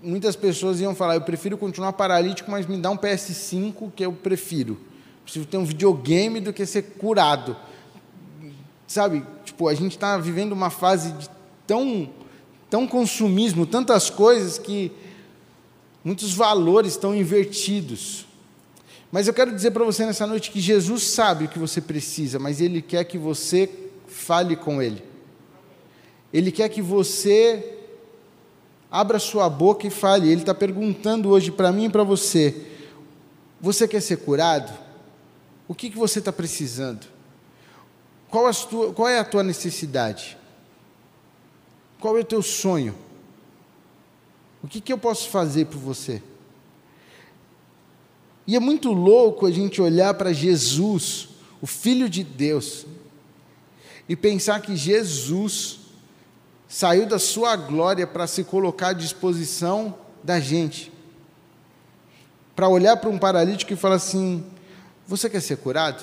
muitas 0.03 0.37
pessoas 0.37 0.79
iam 0.79 0.95
falar: 0.95 1.15
Eu 1.15 1.23
prefiro 1.23 1.57
continuar 1.57 1.95
paralítico, 1.95 2.51
mas 2.51 2.67
me 2.67 2.77
dá 2.77 2.91
um 2.91 2.99
PS5 2.99 3.91
que 3.97 4.05
eu 4.05 4.13
prefiro. 4.13 4.79
Preciso 5.25 5.47
ter 5.47 5.57
um 5.57 5.65
videogame 5.65 6.39
do 6.39 6.53
que 6.53 6.67
ser 6.67 6.83
curado. 6.83 7.57
Sabe? 8.87 9.25
Tipo, 9.43 9.69
a 9.69 9.75
gente 9.75 9.93
está 9.93 10.19
vivendo 10.19 10.53
uma 10.53 10.69
fase 10.69 11.13
de 11.13 11.31
tão 11.67 12.11
tão 12.69 12.87
consumismo, 12.87 13.67
tantas 13.67 14.11
coisas 14.11 14.59
que 14.59 14.93
muitos 16.05 16.35
valores 16.35 16.93
estão 16.93 17.15
invertidos. 17.15 18.27
Mas 19.11 19.27
eu 19.27 19.35
quero 19.35 19.53
dizer 19.53 19.71
para 19.71 19.85
você 19.85 20.05
nessa 20.05 20.27
noite 20.27 20.51
que 20.51 20.61
Jesus 20.61 21.05
sabe 21.05 21.47
o 21.47 21.49
que 21.49 21.59
você 21.59 21.81
precisa, 21.81 22.39
mas 22.39 22.61
Ele 22.61 22.83
quer 22.83 23.03
que 23.05 23.19
você 23.19 23.69
fale 24.07 24.55
com 24.55 24.81
Ele. 24.81 25.10
Ele 26.33 26.53
quer 26.53 26.69
que 26.69 26.81
você 26.81 27.79
abra 28.91 29.19
sua 29.19 29.49
boca 29.49 29.87
e 29.87 29.91
fale. 29.91 30.31
Ele 30.31 30.43
está 30.43 30.55
perguntando 30.55 31.31
hoje 31.31 31.51
para 31.51 31.73
mim 31.73 31.87
e 31.87 31.91
para 31.91 32.05
você: 32.05 32.67
Você 33.61 33.87
quer 33.87 34.01
ser 34.01 34.19
curado? 34.19 34.73
O 35.67 35.75
que, 35.75 35.91
que 35.91 35.99
você 35.99 36.19
está 36.19 36.33
precisando? 36.33 37.07
Qual, 38.29 38.53
tua, 38.55 38.93
qual 38.93 39.09
é 39.09 39.19
a 39.19 39.25
tua 39.25 39.43
necessidade? 39.43 40.37
Qual 41.99 42.17
é 42.17 42.21
o 42.21 42.25
teu 42.25 42.43
sonho? 42.43 42.95
O 44.63 44.69
que, 44.69 44.81
que 44.81 44.93
eu 44.93 44.99
posso 44.99 45.29
fazer 45.29 45.67
por 45.67 45.79
você? 45.79 46.23
E 48.47 48.57
é 48.57 48.61
muito 48.61 48.93
louco 48.93 49.47
a 49.47 49.51
gente 49.51 49.81
olhar 49.81 50.15
para 50.15 50.33
Jesus, 50.33 51.29
o 51.61 51.67
Filho 51.67 52.09
de 52.09 52.25
Deus, 52.25 52.87
e 54.09 54.17
pensar 54.17 54.61
que 54.61 54.75
Jesus 54.75 55.80
saiu 56.71 57.05
da 57.05 57.19
sua 57.19 57.57
glória 57.57 58.07
para 58.07 58.29
se 58.29 58.45
colocar 58.45 58.91
à 58.91 58.93
disposição 58.93 59.93
da 60.23 60.39
gente. 60.39 60.93
Para 62.55 62.69
olhar 62.69 62.97
para 62.97 63.11
um 63.11 63.19
paralítico 63.19 63.73
e 63.73 63.77
falar 63.77 63.97
assim: 63.97 64.47
Você 65.07 65.29
quer 65.29 65.41
ser 65.41 65.57
curado? 65.57 66.01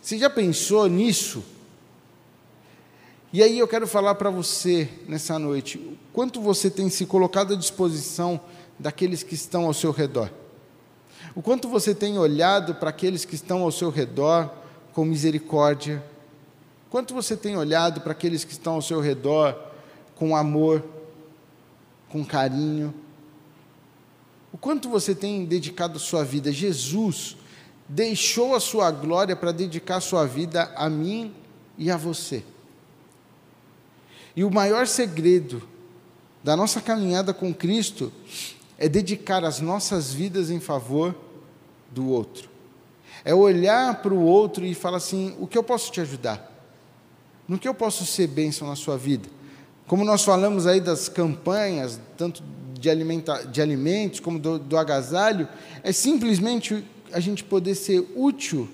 Você 0.00 0.16
já 0.16 0.30
pensou 0.30 0.88
nisso? 0.88 1.44
E 3.32 3.42
aí 3.42 3.58
eu 3.58 3.68
quero 3.68 3.86
falar 3.86 4.14
para 4.14 4.30
você 4.30 4.88
nessa 5.06 5.38
noite, 5.38 5.78
o 5.78 5.96
quanto 6.12 6.40
você 6.40 6.70
tem 6.70 6.90
se 6.90 7.06
colocado 7.06 7.54
à 7.54 7.56
disposição 7.56 8.40
daqueles 8.78 9.22
que 9.22 9.34
estão 9.34 9.66
ao 9.66 9.74
seu 9.74 9.90
redor. 9.90 10.30
O 11.34 11.40
quanto 11.40 11.68
você 11.68 11.94
tem 11.94 12.18
olhado 12.18 12.74
para 12.74 12.90
aqueles 12.90 13.24
que 13.24 13.34
estão 13.34 13.62
ao 13.62 13.70
seu 13.70 13.90
redor 13.90 14.50
com 14.92 15.04
misericórdia. 15.04 16.02
Quanto 16.92 17.14
você 17.14 17.34
tem 17.34 17.56
olhado 17.56 18.02
para 18.02 18.12
aqueles 18.12 18.44
que 18.44 18.52
estão 18.52 18.74
ao 18.74 18.82
seu 18.82 19.00
redor 19.00 19.58
com 20.14 20.36
amor, 20.36 20.84
com 22.10 22.22
carinho. 22.22 22.92
O 24.52 24.58
quanto 24.58 24.90
você 24.90 25.14
tem 25.14 25.46
dedicado 25.46 25.96
a 25.96 25.98
sua 25.98 26.22
vida. 26.22 26.52
Jesus 26.52 27.38
deixou 27.88 28.54
a 28.54 28.60
sua 28.60 28.90
glória 28.90 29.34
para 29.34 29.52
dedicar 29.52 29.96
a 29.96 30.00
sua 30.02 30.26
vida 30.26 30.70
a 30.76 30.90
mim 30.90 31.34
e 31.78 31.90
a 31.90 31.96
você. 31.96 32.44
E 34.36 34.44
o 34.44 34.50
maior 34.50 34.86
segredo 34.86 35.66
da 36.44 36.54
nossa 36.54 36.78
caminhada 36.78 37.32
com 37.32 37.54
Cristo 37.54 38.12
é 38.76 38.86
dedicar 38.86 39.46
as 39.46 39.60
nossas 39.60 40.12
vidas 40.12 40.50
em 40.50 40.60
favor 40.60 41.14
do 41.90 42.10
outro. 42.10 42.50
É 43.24 43.34
olhar 43.34 44.02
para 44.02 44.12
o 44.12 44.20
outro 44.22 44.62
e 44.66 44.74
falar 44.74 44.98
assim: 44.98 45.34
o 45.40 45.46
que 45.46 45.56
eu 45.56 45.62
posso 45.62 45.90
te 45.90 45.98
ajudar? 45.98 46.51
No 47.48 47.58
que 47.58 47.68
eu 47.68 47.74
posso 47.74 48.06
ser 48.06 48.26
bênção 48.28 48.68
na 48.68 48.76
sua 48.76 48.96
vida? 48.96 49.28
Como 49.86 50.04
nós 50.04 50.24
falamos 50.24 50.66
aí 50.66 50.80
das 50.80 51.08
campanhas, 51.08 52.00
tanto 52.16 52.42
de, 52.78 52.88
alimenta, 52.88 53.44
de 53.46 53.60
alimentos 53.60 54.20
como 54.20 54.38
do, 54.38 54.58
do 54.58 54.76
agasalho, 54.76 55.48
é 55.82 55.92
simplesmente 55.92 56.84
a 57.12 57.20
gente 57.20 57.44
poder 57.44 57.74
ser 57.74 58.06
útil 58.16 58.68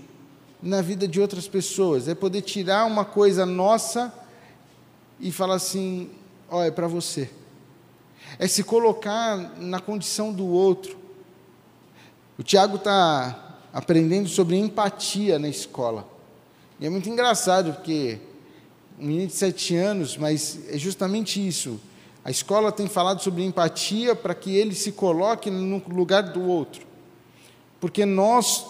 na 0.62 0.80
vida 0.82 1.06
de 1.06 1.20
outras 1.20 1.46
pessoas, 1.46 2.08
é 2.08 2.14
poder 2.14 2.42
tirar 2.42 2.84
uma 2.84 3.04
coisa 3.04 3.46
nossa 3.46 4.12
e 5.20 5.30
falar 5.30 5.56
assim: 5.56 6.10
ó, 6.50 6.62
é 6.62 6.70
para 6.70 6.86
você. 6.86 7.30
É 8.38 8.46
se 8.46 8.62
colocar 8.62 9.36
na 9.58 9.80
condição 9.80 10.32
do 10.32 10.46
outro. 10.46 10.96
O 12.38 12.42
Tiago 12.42 12.76
está 12.76 13.58
aprendendo 13.72 14.28
sobre 14.28 14.56
empatia 14.56 15.38
na 15.38 15.48
escola. 15.48 16.06
E 16.78 16.86
é 16.86 16.90
muito 16.90 17.08
engraçado, 17.08 17.72
porque 17.72 18.18
um 19.00 19.06
menino 19.06 19.26
de 19.28 19.34
sete 19.34 19.76
anos, 19.76 20.16
mas 20.16 20.58
é 20.68 20.78
justamente 20.78 21.46
isso. 21.46 21.80
A 22.24 22.30
escola 22.30 22.72
tem 22.72 22.88
falado 22.88 23.22
sobre 23.22 23.44
empatia 23.44 24.14
para 24.14 24.34
que 24.34 24.54
ele 24.54 24.74
se 24.74 24.92
coloque 24.92 25.50
no 25.50 25.82
lugar 25.88 26.22
do 26.22 26.42
outro. 26.42 26.86
Porque 27.80 28.04
nós 28.04 28.66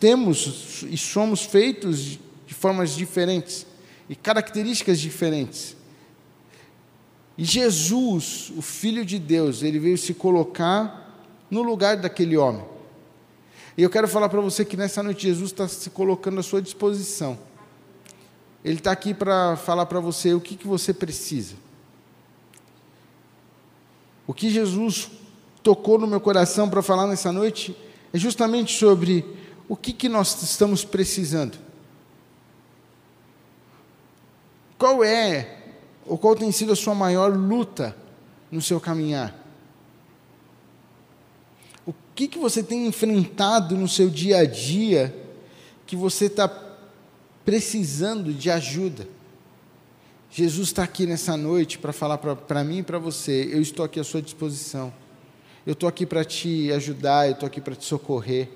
temos 0.00 0.84
e 0.88 0.96
somos 0.96 1.42
feitos 1.42 2.18
de 2.46 2.54
formas 2.54 2.94
diferentes 2.94 3.66
e 4.08 4.16
características 4.16 5.00
diferentes. 5.00 5.76
E 7.38 7.44
Jesus, 7.44 8.52
o 8.56 8.62
Filho 8.62 9.04
de 9.04 9.18
Deus, 9.18 9.62
ele 9.62 9.78
veio 9.78 9.98
se 9.98 10.14
colocar 10.14 11.24
no 11.50 11.62
lugar 11.62 11.96
daquele 11.96 12.36
homem. 12.36 12.64
E 13.76 13.82
eu 13.82 13.90
quero 13.90 14.06
falar 14.06 14.28
para 14.28 14.40
você 14.40 14.64
que 14.64 14.76
nessa 14.76 15.02
noite 15.02 15.26
Jesus 15.26 15.50
está 15.50 15.66
se 15.66 15.90
colocando 15.90 16.38
à 16.38 16.42
sua 16.42 16.62
disposição. 16.62 17.38
Ele 18.64 18.78
está 18.78 18.92
aqui 18.92 19.12
para 19.12 19.56
falar 19.56 19.84
para 19.84 20.00
você 20.00 20.32
o 20.32 20.40
que, 20.40 20.56
que 20.56 20.66
você 20.66 20.94
precisa. 20.94 21.54
O 24.26 24.32
que 24.32 24.48
Jesus 24.48 25.10
tocou 25.62 25.98
no 25.98 26.06
meu 26.06 26.20
coração 26.20 26.70
para 26.70 26.82
falar 26.82 27.06
nessa 27.06 27.30
noite 27.30 27.76
é 28.12 28.18
justamente 28.18 28.74
sobre 28.74 29.24
o 29.68 29.76
que, 29.76 29.92
que 29.92 30.08
nós 30.08 30.42
estamos 30.42 30.82
precisando. 30.82 31.58
Qual 34.78 35.04
é, 35.04 35.58
ou 36.06 36.16
qual 36.16 36.34
tem 36.34 36.50
sido 36.50 36.72
a 36.72 36.76
sua 36.76 36.94
maior 36.94 37.36
luta 37.36 37.94
no 38.50 38.62
seu 38.62 38.80
caminhar? 38.80 39.34
O 41.86 41.94
que, 42.14 42.28
que 42.28 42.38
você 42.38 42.62
tem 42.62 42.86
enfrentado 42.86 43.76
no 43.76 43.88
seu 43.88 44.08
dia 44.08 44.38
a 44.38 44.44
dia 44.46 45.14
que 45.86 45.96
você 45.96 46.26
está 46.26 46.63
precisando 47.44 48.32
de 48.32 48.50
ajuda? 48.50 49.06
Jesus 50.30 50.68
está 50.68 50.82
aqui 50.82 51.06
nessa 51.06 51.36
noite 51.36 51.78
para 51.78 51.92
falar 51.92 52.18
para 52.18 52.64
mim 52.64 52.78
e 52.78 52.82
para 52.82 52.98
você: 52.98 53.48
eu 53.52 53.62
estou 53.62 53.84
aqui 53.84 54.00
à 54.00 54.04
sua 54.04 54.20
disposição. 54.20 54.92
Eu 55.64 55.74
estou 55.74 55.88
aqui 55.88 56.04
para 56.04 56.24
te 56.24 56.72
ajudar, 56.72 57.26
eu 57.28 57.34
estou 57.34 57.46
aqui 57.46 57.60
para 57.60 57.76
te 57.76 57.84
socorrer. 57.84 58.48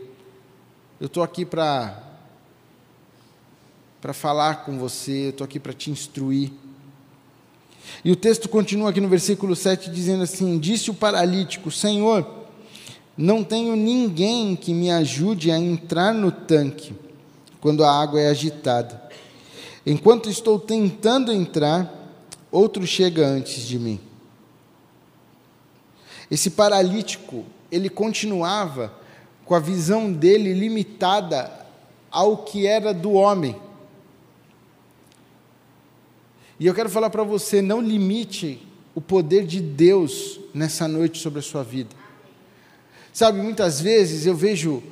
Eu 1.00 1.07
estou 1.07 1.23
aqui 1.23 1.45
para 1.45 2.04
para 4.00 4.12
falar 4.12 4.64
com 4.64 4.78
você, 4.78 5.26
eu 5.26 5.30
estou 5.30 5.45
aqui 5.45 5.59
para 5.59 5.73
te 5.73 5.90
instruir. 5.90 6.50
E 8.04 8.12
o 8.12 8.16
texto 8.16 8.49
continua 8.49 8.90
aqui 8.90 9.00
no 9.00 9.09
versículo 9.09 9.54
7 9.54 9.88
dizendo 9.90 10.25
assim: 10.25 10.59
Disse 10.59 10.90
o 10.90 10.95
paralítico: 10.95 11.71
Senhor, 11.71 12.28
não 13.16 13.45
tenho 13.45 13.76
ninguém 13.76 14.57
que 14.57 14.75
me 14.75 14.90
ajude 14.90 15.52
a 15.52 15.59
entrar 15.59 16.12
no 16.12 16.33
tanque 16.33 16.92
quando 17.60 17.84
a 17.84 17.90
água 17.90 18.20
é 18.20 18.28
agitada. 18.28 19.02
Enquanto 19.86 20.28
estou 20.28 20.58
tentando 20.58 21.32
entrar, 21.32 21.92
outro 22.50 22.86
chega 22.86 23.26
antes 23.26 23.62
de 23.62 23.78
mim. 23.78 24.00
Esse 26.30 26.50
paralítico, 26.50 27.44
ele 27.71 27.88
continuava 27.88 28.92
com 29.44 29.54
a 29.54 29.60
visão 29.60 30.12
dele 30.12 30.52
limitada 30.52 31.50
ao 32.10 32.38
que 32.44 32.66
era 32.66 32.92
do 32.92 33.12
homem. 33.12 33.56
E 36.60 36.66
eu 36.66 36.75
quero 36.75 36.90
falar 36.90 37.08
para 37.08 37.23
você: 37.23 37.62
não 37.62 37.80
limite 37.80 38.66
o 38.94 39.00
poder 39.00 39.47
de 39.47 39.60
Deus 39.60 40.40
nessa 40.52 40.86
noite 40.86 41.18
sobre 41.18 41.38
a 41.38 41.42
sua 41.42 41.62
vida. 41.62 41.94
Sabe, 43.12 43.40
muitas 43.40 43.80
vezes 43.80 44.26
eu 44.26 44.34
vejo 44.34 44.82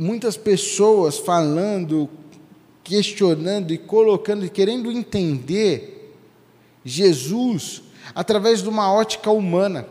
muitas 0.00 0.36
pessoas 0.36 1.18
falando, 1.18 2.08
questionando 2.82 3.72
e 3.72 3.78
colocando 3.78 4.48
querendo 4.50 4.90
entender 4.90 6.14
Jesus 6.84 7.82
através 8.14 8.62
de 8.62 8.68
uma 8.68 8.92
ótica 8.92 9.30
humana 9.30 9.86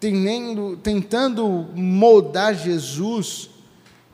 tentando, 0.00 0.76
tentando 0.76 1.66
moldar 1.74 2.54
Jesus, 2.54 3.50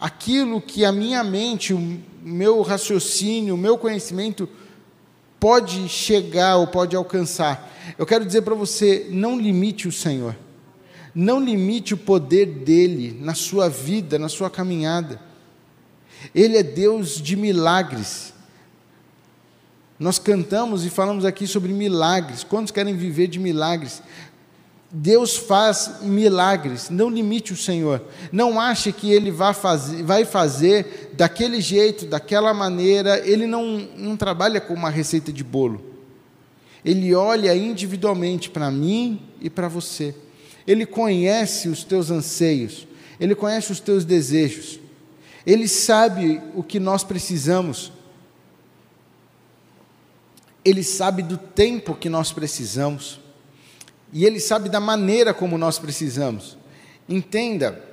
aquilo 0.00 0.60
que 0.60 0.84
a 0.84 0.92
minha 0.92 1.22
mente, 1.22 1.74
o 1.74 2.00
meu 2.22 2.62
raciocínio, 2.62 3.54
o 3.54 3.58
meu 3.58 3.76
conhecimento 3.76 4.48
pode 5.40 5.88
chegar 5.88 6.56
ou 6.56 6.66
pode 6.66 6.94
alcançar. 6.94 7.70
Eu 7.98 8.06
quero 8.06 8.24
dizer 8.24 8.42
para 8.42 8.54
você: 8.54 9.08
não 9.10 9.38
limite 9.38 9.88
o 9.88 9.92
Senhor, 9.92 10.36
não 11.14 11.42
limite 11.42 11.94
o 11.94 11.98
poder 11.98 12.46
dele 12.46 13.18
na 13.20 13.34
sua 13.34 13.68
vida, 13.68 14.18
na 14.18 14.28
sua 14.28 14.48
caminhada. 14.48 15.20
Ele 16.34 16.56
é 16.56 16.62
Deus 16.62 17.20
de 17.20 17.36
milagres. 17.36 18.32
Nós 19.98 20.18
cantamos 20.18 20.84
e 20.84 20.90
falamos 20.90 21.24
aqui 21.24 21.46
sobre 21.46 21.72
milagres. 21.72 22.42
Quantos 22.44 22.72
querem 22.72 22.96
viver 22.96 23.26
de 23.26 23.38
milagres? 23.38 24.02
Deus 24.94 25.38
faz 25.38 26.02
milagres, 26.02 26.90
não 26.90 27.08
limite 27.08 27.52
o 27.54 27.56
Senhor. 27.56 28.02
Não 28.30 28.60
ache 28.60 28.92
que 28.92 29.10
Ele 29.10 29.30
vai 29.30 29.54
fazer, 29.54 30.02
vai 30.02 30.24
fazer 30.26 31.12
daquele 31.14 31.62
jeito, 31.62 32.04
daquela 32.04 32.52
maneira. 32.52 33.26
Ele 33.26 33.46
não, 33.46 33.88
não 33.96 34.16
trabalha 34.18 34.60
com 34.60 34.74
uma 34.74 34.90
receita 34.90 35.32
de 35.32 35.42
bolo. 35.42 35.82
Ele 36.84 37.14
olha 37.14 37.54
individualmente 37.54 38.50
para 38.50 38.70
mim 38.70 39.22
e 39.40 39.48
para 39.48 39.66
você. 39.66 40.14
Ele 40.72 40.86
conhece 40.86 41.68
os 41.68 41.84
teus 41.84 42.10
anseios, 42.10 42.86
Ele 43.20 43.34
conhece 43.34 43.70
os 43.70 43.78
teus 43.78 44.06
desejos. 44.06 44.80
Ele 45.46 45.68
sabe 45.68 46.40
o 46.54 46.62
que 46.62 46.80
nós 46.80 47.04
precisamos. 47.04 47.92
Ele 50.64 50.82
sabe 50.82 51.22
do 51.22 51.36
tempo 51.36 51.94
que 51.94 52.08
nós 52.08 52.32
precisamos. 52.32 53.20
E 54.14 54.24
Ele 54.24 54.40
sabe 54.40 54.70
da 54.70 54.80
maneira 54.80 55.34
como 55.34 55.58
nós 55.58 55.78
precisamos. 55.78 56.56
Entenda, 57.06 57.84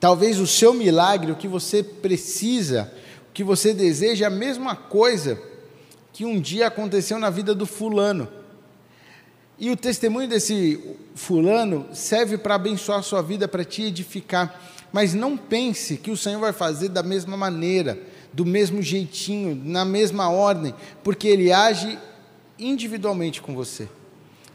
talvez 0.00 0.40
o 0.40 0.46
seu 0.46 0.74
milagre, 0.74 1.30
o 1.30 1.36
que 1.36 1.46
você 1.46 1.84
precisa, 1.84 2.92
o 3.30 3.32
que 3.32 3.44
você 3.44 3.72
deseja, 3.72 4.24
é 4.24 4.26
a 4.26 4.30
mesma 4.30 4.74
coisa 4.74 5.40
que 6.12 6.24
um 6.24 6.40
dia 6.40 6.66
aconteceu 6.66 7.16
na 7.20 7.30
vida 7.30 7.54
do 7.54 7.64
fulano. 7.64 8.41
E 9.62 9.70
o 9.70 9.76
testemunho 9.76 10.26
desse 10.26 10.80
fulano 11.14 11.86
serve 11.92 12.36
para 12.36 12.56
abençoar 12.56 12.98
a 12.98 13.02
sua 13.02 13.22
vida, 13.22 13.46
para 13.46 13.64
te 13.64 13.82
edificar. 13.82 14.60
Mas 14.92 15.14
não 15.14 15.36
pense 15.36 15.96
que 15.98 16.10
o 16.10 16.16
Senhor 16.16 16.40
vai 16.40 16.52
fazer 16.52 16.88
da 16.88 17.00
mesma 17.00 17.36
maneira, 17.36 17.96
do 18.32 18.44
mesmo 18.44 18.82
jeitinho, 18.82 19.54
na 19.64 19.84
mesma 19.84 20.28
ordem, 20.28 20.74
porque 21.04 21.28
Ele 21.28 21.52
age 21.52 21.96
individualmente 22.58 23.40
com 23.40 23.54
você. 23.54 23.88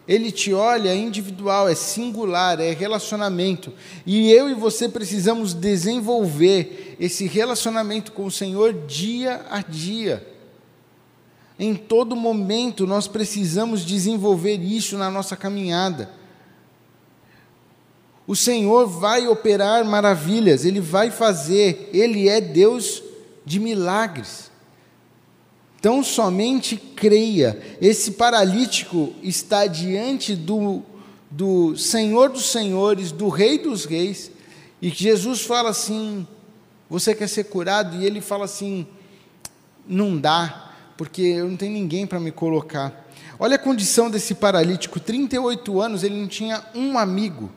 Ele 0.06 0.30
te 0.30 0.54
olha 0.54 0.94
individual, 0.94 1.70
é 1.70 1.76
singular, 1.76 2.60
é 2.60 2.74
relacionamento. 2.74 3.72
E 4.06 4.30
eu 4.30 4.50
e 4.50 4.54
você 4.54 4.90
precisamos 4.90 5.54
desenvolver 5.54 6.98
esse 7.00 7.28
relacionamento 7.28 8.12
com 8.12 8.26
o 8.26 8.32
Senhor 8.32 8.74
dia 8.74 9.46
a 9.50 9.62
dia. 9.62 10.37
Em 11.60 11.74
todo 11.74 12.16
momento 12.16 12.86
nós 12.86 13.08
precisamos 13.08 13.84
desenvolver 13.86 14.58
isso 14.58 14.98
na 14.98 15.10
nossa 15.10 15.36
caminhada. 15.36 16.12
O 18.28 18.36
Senhor 18.36 18.88
vai 18.88 19.28
operar 19.28 19.86
maravilhas, 19.86 20.66
Ele 20.66 20.82
vai 20.82 21.10
fazer, 21.10 21.90
Ele 21.94 22.28
é 22.28 22.42
Deus 22.42 23.02
de 23.46 23.60
milagres. 23.60 24.52
Então 25.80 26.04
somente 26.04 26.76
creia. 26.76 27.60
Esse 27.80 28.12
paralítico 28.12 29.14
está 29.24 29.66
diante 29.66 30.36
do, 30.36 30.84
do 31.32 31.78
Senhor 31.78 32.30
dos 32.30 32.52
Senhores, 32.52 33.12
do 33.12 33.30
Rei 33.30 33.58
dos 33.58 33.86
Reis, 33.86 34.30
e 34.82 34.90
Jesus 34.90 35.42
fala 35.42 35.70
assim: 35.70 36.28
Você 36.90 37.16
quer 37.16 37.30
ser 37.30 37.46
curado? 37.46 37.96
E 37.96 38.06
ele 38.06 38.20
fala 38.22 38.46
assim: 38.46 38.86
Não 39.88 40.18
dá, 40.18 40.67
porque 40.98 41.22
eu 41.22 41.48
não 41.48 41.56
tenho 41.56 41.74
ninguém 41.74 42.08
para 42.08 42.20
me 42.20 42.32
colocar. 42.32 43.08
Olha 43.40 43.56
a 43.56 43.60
condição 43.60 44.10
desse 44.10 44.34
paralítico: 44.34 45.00
38 45.00 45.80
anos, 45.80 46.04
ele 46.04 46.20
não 46.20 46.28
tinha 46.28 46.64
um 46.74 46.98
amigo, 46.98 47.52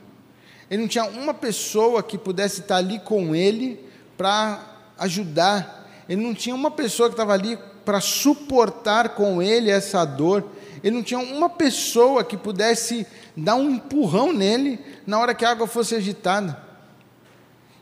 ele 0.71 0.83
não 0.83 0.89
tinha 0.89 1.05
uma 1.05 1.33
pessoa 1.33 2.03
que 2.03 2.19
pudesse 2.19 2.61
estar 2.61 2.77
ali 2.77 3.01
com 3.01 3.35
ele 3.35 3.81
para 4.17 4.61
ajudar, 4.99 5.91
ele 6.09 6.23
não 6.23 6.35
tinha 6.35 6.55
uma 6.55 6.71
pessoa 6.71 7.09
que 7.09 7.15
estava 7.15 7.33
ali 7.33 7.59
para 7.85 8.01
suportar 8.01 9.11
com 9.11 9.43
ele 9.43 9.71
essa 9.71 10.05
dor, 10.05 10.45
ele 10.85 10.95
não 10.95 11.03
tinha 11.03 11.19
uma 11.19 11.49
pessoa 11.49 12.23
que 12.23 12.37
pudesse 12.37 13.07
dar 13.37 13.55
um 13.57 13.71
empurrão 13.71 14.33
nele 14.33 14.79
na 15.07 15.19
hora 15.19 15.35
que 15.35 15.45
a 15.45 15.51
água 15.51 15.67
fosse 15.67 15.95
agitada. 15.95 16.71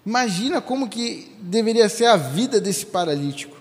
Imagina 0.07 0.61
como 0.61 0.89
que 0.89 1.37
deveria 1.41 1.89
ser 1.89 2.07
a 2.07 2.17
vida 2.17 2.61
desse 2.61 2.87
paralítico. 2.87 3.58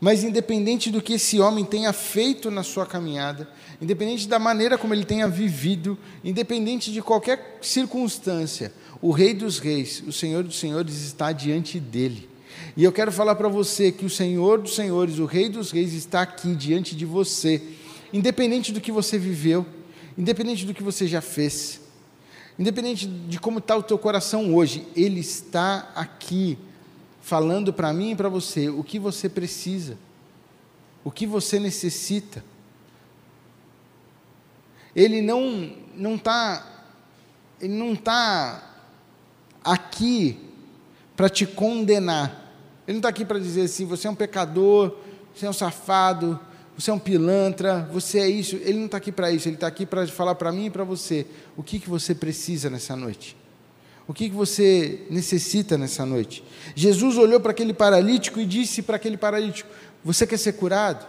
Mas 0.00 0.22
independente 0.22 0.90
do 0.90 1.00
que 1.00 1.14
esse 1.14 1.40
homem 1.40 1.64
tenha 1.64 1.92
feito 1.92 2.50
na 2.50 2.62
sua 2.62 2.84
caminhada, 2.84 3.48
independente 3.80 4.28
da 4.28 4.38
maneira 4.38 4.76
como 4.76 4.92
ele 4.92 5.04
tenha 5.04 5.26
vivido, 5.26 5.98
independente 6.22 6.92
de 6.92 7.00
qualquer 7.00 7.58
circunstância, 7.62 8.72
o 9.00 9.10
Rei 9.10 9.32
dos 9.32 9.58
Reis, 9.58 10.02
o 10.06 10.12
Senhor 10.12 10.42
dos 10.42 10.58
Senhores 10.58 11.02
está 11.02 11.32
diante 11.32 11.80
dele. 11.80 12.28
E 12.76 12.84
eu 12.84 12.92
quero 12.92 13.10
falar 13.10 13.34
para 13.34 13.48
você 13.48 13.90
que 13.90 14.04
o 14.04 14.10
Senhor 14.10 14.60
dos 14.60 14.74
Senhores, 14.74 15.18
o 15.18 15.24
Rei 15.24 15.48
dos 15.48 15.70
Reis, 15.70 15.92
está 15.94 16.22
aqui 16.22 16.54
diante 16.54 16.94
de 16.94 17.06
você, 17.06 17.62
independente 18.12 18.72
do 18.72 18.80
que 18.80 18.92
você 18.92 19.18
viveu, 19.18 19.64
independente 20.16 20.66
do 20.66 20.74
que 20.74 20.82
você 20.82 21.06
já 21.06 21.20
fez, 21.22 21.80
independente 22.58 23.06
de 23.06 23.38
como 23.38 23.58
está 23.58 23.76
o 23.76 23.82
teu 23.82 23.98
coração 23.98 24.54
hoje, 24.54 24.86
Ele 24.94 25.20
está 25.20 25.90
aqui 25.94 26.58
falando 27.26 27.72
para 27.72 27.92
mim 27.92 28.12
e 28.12 28.14
para 28.14 28.28
você 28.28 28.68
o 28.68 28.84
que 28.84 29.00
você 29.00 29.28
precisa, 29.28 29.98
o 31.02 31.10
que 31.10 31.26
você 31.26 31.58
necessita. 31.58 32.44
Ele 34.94 35.20
não 35.20 35.72
não 35.96 36.14
está 36.14 36.64
ele 37.60 37.74
não 37.74 37.94
está 37.94 38.76
aqui 39.64 40.38
para 41.16 41.28
te 41.28 41.44
condenar. 41.44 42.54
Ele 42.86 42.94
não 42.94 43.00
está 43.00 43.08
aqui 43.08 43.24
para 43.24 43.40
dizer 43.40 43.62
assim, 43.62 43.84
você 43.84 44.06
é 44.06 44.10
um 44.10 44.14
pecador, 44.14 44.96
você 45.34 45.46
é 45.46 45.50
um 45.50 45.52
safado, 45.52 46.38
você 46.78 46.92
é 46.92 46.94
um 46.94 46.98
pilantra, 46.98 47.90
você 47.92 48.20
é 48.20 48.28
isso. 48.28 48.54
Ele 48.54 48.78
não 48.78 48.86
está 48.86 48.98
aqui 48.98 49.10
para 49.10 49.32
isso, 49.32 49.48
ele 49.48 49.56
está 49.56 49.66
aqui 49.66 49.84
para 49.84 50.06
falar 50.06 50.36
para 50.36 50.52
mim 50.52 50.66
e 50.66 50.70
para 50.70 50.84
você 50.84 51.26
o 51.56 51.62
que, 51.64 51.80
que 51.80 51.90
você 51.90 52.14
precisa 52.14 52.70
nessa 52.70 52.94
noite. 52.94 53.36
O 54.08 54.14
que 54.14 54.28
você 54.28 55.04
necessita 55.10 55.76
nessa 55.76 56.06
noite? 56.06 56.44
Jesus 56.74 57.18
olhou 57.18 57.40
para 57.40 57.50
aquele 57.50 57.74
paralítico 57.74 58.38
e 58.38 58.46
disse 58.46 58.82
para 58.82 58.96
aquele 58.96 59.16
paralítico: 59.16 59.68
Você 60.04 60.26
quer 60.26 60.38
ser 60.38 60.52
curado? 60.52 61.06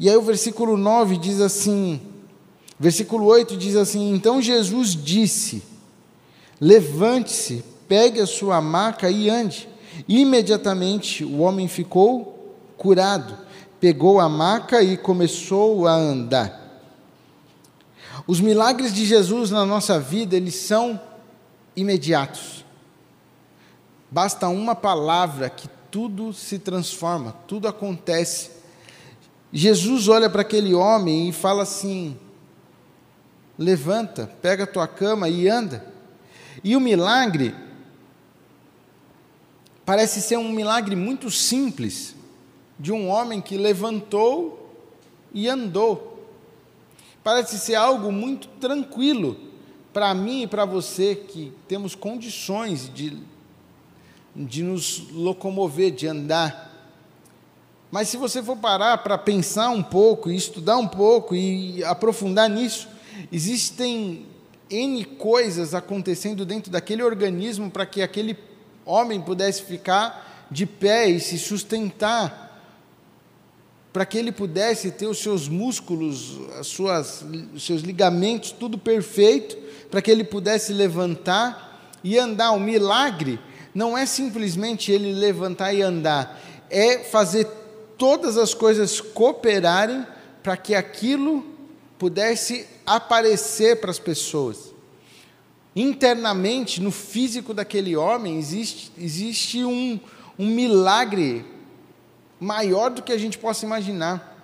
E 0.00 0.08
aí 0.08 0.16
o 0.16 0.22
versículo 0.22 0.76
9 0.76 1.16
diz 1.16 1.40
assim: 1.40 2.00
Versículo 2.78 3.26
8 3.26 3.56
diz 3.56 3.76
assim: 3.76 4.12
Então 4.12 4.42
Jesus 4.42 4.96
disse: 4.96 5.62
Levante-se, 6.60 7.64
pegue 7.86 8.20
a 8.20 8.26
sua 8.26 8.60
maca 8.60 9.08
e 9.08 9.30
ande. 9.30 9.68
Imediatamente 10.08 11.24
o 11.24 11.38
homem 11.38 11.68
ficou 11.68 12.56
curado, 12.76 13.38
pegou 13.78 14.18
a 14.18 14.28
maca 14.28 14.82
e 14.82 14.96
começou 14.96 15.86
a 15.86 15.92
andar. 15.92 16.63
Os 18.26 18.40
milagres 18.40 18.92
de 18.92 19.04
Jesus 19.04 19.50
na 19.50 19.66
nossa 19.66 20.00
vida, 20.00 20.36
eles 20.36 20.54
são 20.54 21.00
imediatos. 21.76 22.64
Basta 24.10 24.48
uma 24.48 24.74
palavra 24.74 25.50
que 25.50 25.68
tudo 25.90 26.32
se 26.32 26.58
transforma, 26.58 27.32
tudo 27.46 27.68
acontece. 27.68 28.50
Jesus 29.52 30.08
olha 30.08 30.30
para 30.30 30.40
aquele 30.40 30.74
homem 30.74 31.28
e 31.28 31.32
fala 31.32 31.64
assim: 31.64 32.16
levanta, 33.58 34.30
pega 34.40 34.64
a 34.64 34.66
tua 34.68 34.88
cama 34.88 35.28
e 35.28 35.48
anda. 35.48 35.86
E 36.62 36.76
o 36.76 36.80
milagre 36.80 37.54
parece 39.84 40.22
ser 40.22 40.38
um 40.38 40.50
milagre 40.50 40.96
muito 40.96 41.30
simples, 41.30 42.14
de 42.78 42.90
um 42.90 43.08
homem 43.08 43.40
que 43.40 43.58
levantou 43.58 44.74
e 45.32 45.48
andou. 45.48 46.13
Parece 47.24 47.58
ser 47.58 47.74
algo 47.74 48.12
muito 48.12 48.48
tranquilo 48.60 49.34
para 49.94 50.12
mim 50.12 50.42
e 50.42 50.46
para 50.46 50.66
você 50.66 51.14
que 51.16 51.54
temos 51.66 51.94
condições 51.94 52.92
de, 52.92 53.16
de 54.36 54.62
nos 54.62 55.10
locomover, 55.10 55.90
de 55.90 56.06
andar. 56.06 56.70
Mas 57.90 58.08
se 58.08 58.18
você 58.18 58.42
for 58.42 58.58
parar 58.58 58.98
para 58.98 59.16
pensar 59.16 59.70
um 59.70 59.82
pouco, 59.82 60.30
e 60.30 60.36
estudar 60.36 60.76
um 60.76 60.86
pouco 60.86 61.34
e 61.34 61.82
aprofundar 61.84 62.50
nisso, 62.50 62.88
existem 63.32 64.26
N 64.68 65.02
coisas 65.04 65.74
acontecendo 65.74 66.44
dentro 66.44 66.70
daquele 66.70 67.02
organismo 67.02 67.70
para 67.70 67.86
que 67.86 68.02
aquele 68.02 68.36
homem 68.84 69.18
pudesse 69.18 69.62
ficar 69.62 70.46
de 70.50 70.66
pé 70.66 71.08
e 71.08 71.18
se 71.20 71.38
sustentar 71.38 72.43
para 73.94 74.04
que 74.04 74.18
ele 74.18 74.32
pudesse 74.32 74.90
ter 74.90 75.06
os 75.06 75.18
seus 75.18 75.46
músculos, 75.46 76.40
as 76.58 76.66
suas, 76.66 77.24
os 77.54 77.64
seus 77.64 77.82
ligamentos, 77.82 78.50
tudo 78.50 78.76
perfeito, 78.76 79.56
para 79.88 80.02
que 80.02 80.10
ele 80.10 80.24
pudesse 80.24 80.72
levantar 80.72 81.92
e 82.02 82.18
andar. 82.18 82.50
O 82.50 82.58
milagre 82.58 83.38
não 83.72 83.96
é 83.96 84.04
simplesmente 84.04 84.90
ele 84.90 85.12
levantar 85.12 85.72
e 85.72 85.80
andar, 85.80 86.42
é 86.68 87.04
fazer 87.04 87.46
todas 87.96 88.36
as 88.36 88.52
coisas 88.52 89.00
cooperarem 89.00 90.04
para 90.42 90.56
que 90.56 90.74
aquilo 90.74 91.46
pudesse 91.96 92.66
aparecer 92.84 93.80
para 93.80 93.92
as 93.92 94.00
pessoas. 94.00 94.74
Internamente, 95.76 96.80
no 96.80 96.90
físico 96.90 97.54
daquele 97.54 97.94
homem, 97.94 98.38
existe, 98.38 98.90
existe 98.98 99.64
um, 99.64 100.00
um 100.36 100.48
milagre 100.48 101.53
maior 102.44 102.90
do 102.90 103.02
que 103.02 103.12
a 103.12 103.18
gente 103.18 103.38
possa 103.38 103.64
imaginar. 103.64 104.36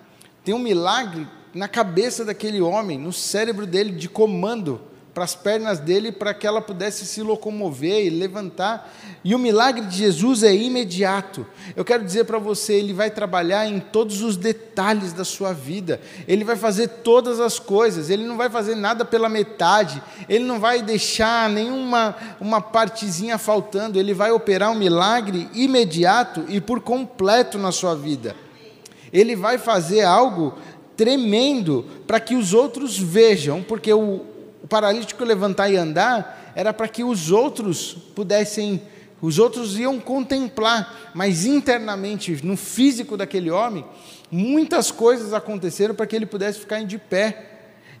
Tem 0.43 0.55
um 0.55 0.59
milagre 0.59 1.27
na 1.53 1.67
cabeça 1.67 2.25
daquele 2.25 2.59
homem, 2.59 2.97
no 2.97 3.13
cérebro 3.13 3.67
dele, 3.67 3.91
de 3.91 4.09
comando 4.09 4.81
para 5.13 5.25
as 5.25 5.35
pernas 5.35 5.79
dele, 5.79 6.11
para 6.11 6.33
que 6.33 6.47
ela 6.47 6.61
pudesse 6.61 7.05
se 7.05 7.21
locomover 7.21 8.05
e 8.05 8.09
levantar. 8.09 8.91
E 9.23 9.35
o 9.35 9.39
milagre 9.39 9.85
de 9.85 9.97
Jesus 9.97 10.41
é 10.41 10.55
imediato. 10.55 11.45
Eu 11.75 11.83
quero 11.83 12.03
dizer 12.03 12.23
para 12.23 12.39
você, 12.39 12.73
ele 12.73 12.93
vai 12.93 13.11
trabalhar 13.11 13.67
em 13.67 13.79
todos 13.79 14.21
os 14.21 14.37
detalhes 14.37 15.11
da 15.11 15.25
sua 15.25 15.53
vida. 15.53 15.99
Ele 16.27 16.45
vai 16.45 16.55
fazer 16.55 16.87
todas 16.87 17.41
as 17.41 17.59
coisas. 17.59 18.09
Ele 18.09 18.25
não 18.25 18.37
vai 18.37 18.49
fazer 18.49 18.75
nada 18.75 19.03
pela 19.03 19.27
metade. 19.27 20.01
Ele 20.29 20.45
não 20.45 20.59
vai 20.59 20.81
deixar 20.81 21.49
nenhuma 21.49 22.15
uma 22.39 22.61
partezinha 22.61 23.37
faltando. 23.37 23.99
Ele 23.99 24.13
vai 24.13 24.31
operar 24.31 24.71
um 24.71 24.75
milagre 24.75 25.49
imediato 25.53 26.45
e 26.47 26.61
por 26.61 26.79
completo 26.79 27.57
na 27.57 27.71
sua 27.73 27.95
vida. 27.95 28.33
Ele 29.11 29.35
vai 29.35 29.57
fazer 29.57 30.03
algo 30.03 30.57
tremendo 30.95 31.85
para 32.05 32.19
que 32.19 32.35
os 32.35 32.53
outros 32.53 32.97
vejam, 32.97 33.63
porque 33.63 33.91
o, 33.91 34.21
paralítico 34.71 35.25
levantar 35.25 35.69
e 35.69 35.75
andar 35.75 36.53
era 36.55 36.71
para 36.71 36.87
que 36.87 37.03
os 37.03 37.29
outros 37.29 37.93
pudessem, 38.15 38.81
os 39.21 39.37
outros 39.37 39.77
iam 39.77 39.99
contemplar, 39.99 41.11
mas 41.13 41.45
internamente, 41.45 42.39
no 42.41 42.55
físico 42.55 43.17
daquele 43.17 43.51
homem, 43.51 43.83
muitas 44.31 44.89
coisas 44.89 45.33
aconteceram 45.33 45.93
para 45.93 46.07
que 46.07 46.15
ele 46.15 46.25
pudesse 46.25 46.59
ficar 46.59 46.81
de 46.85 46.97
pé. 46.97 47.49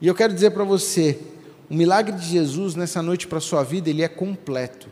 E 0.01 0.07
eu 0.07 0.15
quero 0.15 0.33
dizer 0.33 0.51
para 0.51 0.63
você, 0.63 1.19
o 1.69 1.73
milagre 1.73 2.15
de 2.15 2.25
Jesus 2.25 2.73
nessa 2.73 3.01
noite 3.01 3.27
para 3.27 3.39
a 3.39 3.41
sua 3.41 3.63
vida, 3.63 3.89
ele 3.89 4.01
é 4.01 4.07
completo 4.07 4.90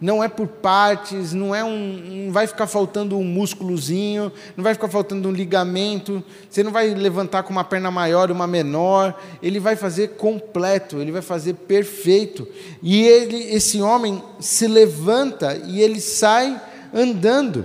não 0.00 0.22
é 0.22 0.28
por 0.28 0.46
partes, 0.46 1.32
não 1.32 1.54
é 1.54 1.64
um, 1.64 2.26
não 2.26 2.32
vai 2.32 2.46
ficar 2.46 2.66
faltando 2.66 3.18
um 3.18 3.24
músculozinho, 3.24 4.32
não 4.56 4.62
vai 4.62 4.72
ficar 4.74 4.88
faltando 4.88 5.28
um 5.28 5.32
ligamento, 5.32 6.22
você 6.48 6.62
não 6.62 6.70
vai 6.70 6.94
levantar 6.94 7.42
com 7.42 7.50
uma 7.50 7.64
perna 7.64 7.90
maior 7.90 8.28
e 8.28 8.32
uma 8.32 8.46
menor, 8.46 9.18
ele 9.42 9.58
vai 9.58 9.74
fazer 9.74 10.10
completo, 10.16 10.98
ele 10.98 11.10
vai 11.10 11.22
fazer 11.22 11.54
perfeito. 11.54 12.46
E 12.80 13.02
ele, 13.02 13.54
esse 13.54 13.82
homem 13.82 14.22
se 14.38 14.68
levanta 14.68 15.56
e 15.66 15.80
ele 15.80 16.00
sai 16.00 16.60
andando. 16.94 17.64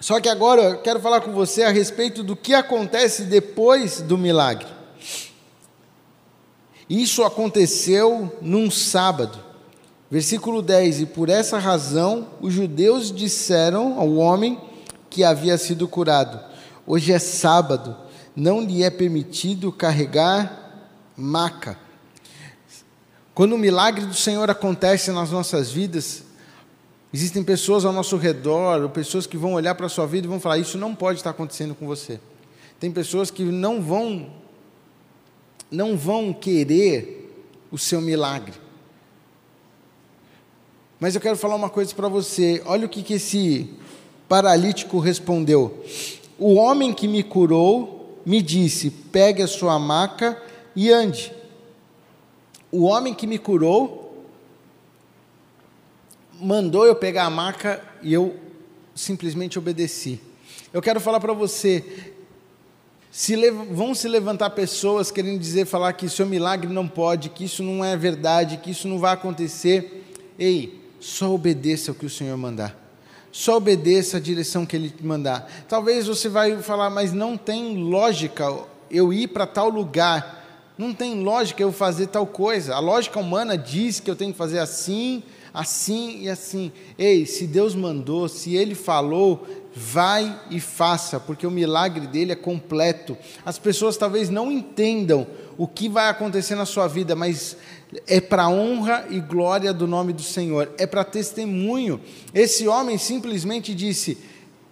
Só 0.00 0.20
que 0.20 0.28
agora 0.28 0.62
eu 0.62 0.78
quero 0.78 1.00
falar 1.00 1.20
com 1.20 1.32
você 1.32 1.62
a 1.62 1.70
respeito 1.70 2.22
do 2.22 2.36
que 2.36 2.54
acontece 2.54 3.24
depois 3.24 4.00
do 4.00 4.18
milagre. 4.18 4.77
Isso 6.88 7.22
aconteceu 7.22 8.36
num 8.40 8.70
sábado. 8.70 9.38
Versículo 10.10 10.62
10: 10.62 11.00
E 11.00 11.06
por 11.06 11.28
essa 11.28 11.58
razão 11.58 12.28
os 12.40 12.52
judeus 12.52 13.12
disseram 13.12 13.98
ao 13.98 14.14
homem 14.16 14.58
que 15.10 15.24
havia 15.24 15.58
sido 15.58 15.86
curado: 15.86 16.40
Hoje 16.86 17.12
é 17.12 17.18
sábado, 17.18 17.96
não 18.34 18.60
lhe 18.60 18.82
é 18.82 18.90
permitido 18.90 19.70
carregar 19.70 20.86
maca. 21.16 21.78
Quando 23.34 23.54
o 23.54 23.58
milagre 23.58 24.04
do 24.06 24.14
Senhor 24.14 24.50
acontece 24.50 25.12
nas 25.12 25.30
nossas 25.30 25.70
vidas, 25.70 26.24
Existem 27.12 27.42
pessoas 27.42 27.84
ao 27.84 27.92
nosso 27.92 28.16
redor, 28.16 28.82
ou 28.82 28.88
pessoas 28.90 29.26
que 29.26 29.36
vão 29.36 29.54
olhar 29.54 29.74
para 29.74 29.86
a 29.86 29.88
sua 29.88 30.06
vida 30.06 30.26
e 30.26 30.30
vão 30.30 30.40
falar: 30.40 30.58
Isso 30.58 30.76
não 30.76 30.94
pode 30.94 31.18
estar 31.18 31.30
acontecendo 31.30 31.74
com 31.74 31.86
você. 31.86 32.20
Tem 32.78 32.90
pessoas 32.92 33.30
que 33.30 33.44
não 33.44 33.80
vão, 33.80 34.26
não 35.70 35.96
vão 35.96 36.32
querer 36.32 37.46
o 37.70 37.78
seu 37.78 38.00
milagre. 38.00 38.54
Mas 41.00 41.14
eu 41.14 41.20
quero 41.20 41.36
falar 41.36 41.54
uma 41.54 41.70
coisa 41.70 41.94
para 41.94 42.08
você. 42.08 42.62
Olha 42.66 42.86
o 42.86 42.88
que, 42.88 43.02
que 43.02 43.14
esse 43.14 43.70
paralítico 44.28 44.98
respondeu: 44.98 45.84
O 46.38 46.54
homem 46.54 46.92
que 46.92 47.06
me 47.06 47.22
curou 47.22 48.20
me 48.26 48.42
disse: 48.42 48.90
Pegue 48.90 49.42
a 49.42 49.46
sua 49.46 49.78
maca 49.78 50.40
e 50.74 50.90
ande. 50.90 51.32
O 52.70 52.82
homem 52.82 53.14
que 53.14 53.26
me 53.26 53.38
curou 53.38 54.26
mandou 56.40 56.86
eu 56.86 56.94
pegar 56.94 57.24
a 57.24 57.30
maca 57.30 57.82
e 58.02 58.12
eu 58.12 58.36
simplesmente 58.94 59.58
obedeci. 59.58 60.20
Eu 60.72 60.82
quero 60.82 61.00
falar 61.00 61.20
para 61.20 61.32
você, 61.32 62.12
se 63.18 63.34
vão 63.50 63.96
se 63.96 64.06
levantar 64.06 64.50
pessoas 64.50 65.10
querendo 65.10 65.40
dizer, 65.40 65.66
falar 65.66 65.92
que 65.94 66.08
seu 66.08 66.24
milagre 66.24 66.72
não 66.72 66.86
pode, 66.86 67.30
que 67.30 67.46
isso 67.46 67.64
não 67.64 67.84
é 67.84 67.96
verdade, 67.96 68.58
que 68.58 68.70
isso 68.70 68.86
não 68.86 69.00
vai 69.00 69.12
acontecer. 69.12 70.04
Ei, 70.38 70.80
só 71.00 71.34
obedeça 71.34 71.90
o 71.90 71.96
que 71.96 72.06
o 72.06 72.10
Senhor 72.10 72.36
mandar. 72.36 72.78
Só 73.32 73.56
obedeça 73.56 74.18
a 74.18 74.20
direção 74.20 74.64
que 74.64 74.76
Ele 74.76 74.94
mandar. 75.02 75.50
Talvez 75.68 76.06
você 76.06 76.28
vai 76.28 76.62
falar, 76.62 76.90
mas 76.90 77.12
não 77.12 77.36
tem 77.36 77.76
lógica 77.76 78.56
eu 78.88 79.12
ir 79.12 79.26
para 79.26 79.48
tal 79.48 79.68
lugar. 79.68 80.70
Não 80.78 80.94
tem 80.94 81.20
lógica 81.20 81.60
eu 81.60 81.72
fazer 81.72 82.06
tal 82.06 82.24
coisa. 82.24 82.76
A 82.76 82.78
lógica 82.78 83.18
humana 83.18 83.58
diz 83.58 83.98
que 83.98 84.08
eu 84.08 84.14
tenho 84.14 84.30
que 84.30 84.38
fazer 84.38 84.60
assim, 84.60 85.24
assim 85.58 86.20
e 86.22 86.28
assim. 86.28 86.70
Ei, 86.96 87.26
se 87.26 87.44
Deus 87.44 87.74
mandou, 87.74 88.28
se 88.28 88.54
Ele 88.54 88.76
falou, 88.76 89.44
vai 89.74 90.40
e 90.50 90.60
faça, 90.60 91.18
porque 91.18 91.44
o 91.44 91.50
milagre 91.50 92.06
dele 92.06 92.30
é 92.30 92.36
completo. 92.36 93.18
As 93.44 93.58
pessoas 93.58 93.96
talvez 93.96 94.30
não 94.30 94.52
entendam 94.52 95.26
o 95.56 95.66
que 95.66 95.88
vai 95.88 96.08
acontecer 96.08 96.54
na 96.54 96.64
sua 96.64 96.86
vida, 96.86 97.16
mas 97.16 97.56
é 98.06 98.20
para 98.20 98.48
honra 98.48 99.06
e 99.10 99.18
glória 99.18 99.72
do 99.72 99.88
nome 99.88 100.12
do 100.12 100.22
Senhor, 100.22 100.70
é 100.78 100.86
para 100.86 101.02
testemunho. 101.02 102.00
Esse 102.32 102.68
homem 102.68 102.96
simplesmente 102.96 103.74
disse: 103.74 104.16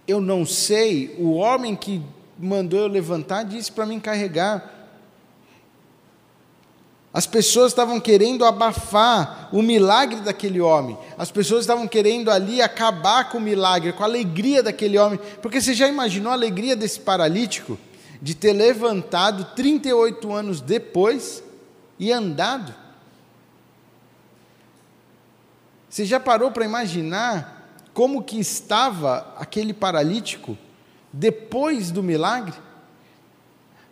Eu 0.07 0.21
não 0.21 0.45
sei. 0.45 1.13
O 1.19 1.33
homem 1.33 1.75
que 1.75 2.01
mandou 2.39 2.79
eu 2.79 2.87
levantar 2.87 3.43
disse 3.43 3.69
para 3.73 3.85
mim 3.85 3.99
carregar. 3.99 4.76
As 7.17 7.25
pessoas 7.25 7.71
estavam 7.71 7.99
querendo 7.99 8.45
abafar 8.45 9.49
o 9.51 9.63
milagre 9.63 10.21
daquele 10.21 10.61
homem. 10.61 10.95
As 11.17 11.31
pessoas 11.31 11.61
estavam 11.61 11.87
querendo 11.87 12.29
ali 12.29 12.61
acabar 12.61 13.31
com 13.31 13.39
o 13.39 13.41
milagre, 13.41 13.91
com 13.91 14.03
a 14.03 14.05
alegria 14.05 14.61
daquele 14.61 14.99
homem. 14.99 15.19
Porque 15.41 15.59
você 15.59 15.73
já 15.73 15.87
imaginou 15.87 16.31
a 16.31 16.35
alegria 16.35 16.75
desse 16.75 16.99
paralítico 16.99 17.79
de 18.21 18.35
ter 18.35 18.53
levantado 18.53 19.45
38 19.55 20.31
anos 20.31 20.61
depois 20.61 21.43
e 21.97 22.11
andado? 22.11 22.71
Você 25.89 26.05
já 26.05 26.19
parou 26.19 26.51
para 26.51 26.65
imaginar 26.65 27.67
como 27.95 28.21
que 28.21 28.39
estava 28.39 29.33
aquele 29.39 29.73
paralítico 29.73 30.55
depois 31.11 31.89
do 31.89 32.03
milagre? 32.03 32.53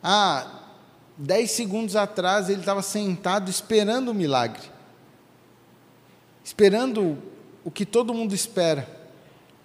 Ah, 0.03 0.64
Dez 1.17 1.51
segundos 1.51 1.95
atrás 1.95 2.49
ele 2.49 2.59
estava 2.59 2.81
sentado 2.81 3.49
esperando 3.49 4.09
o 4.09 4.13
milagre, 4.13 4.61
esperando 6.43 7.17
o 7.63 7.71
que 7.71 7.85
todo 7.85 8.13
mundo 8.13 8.35
espera, 8.35 8.87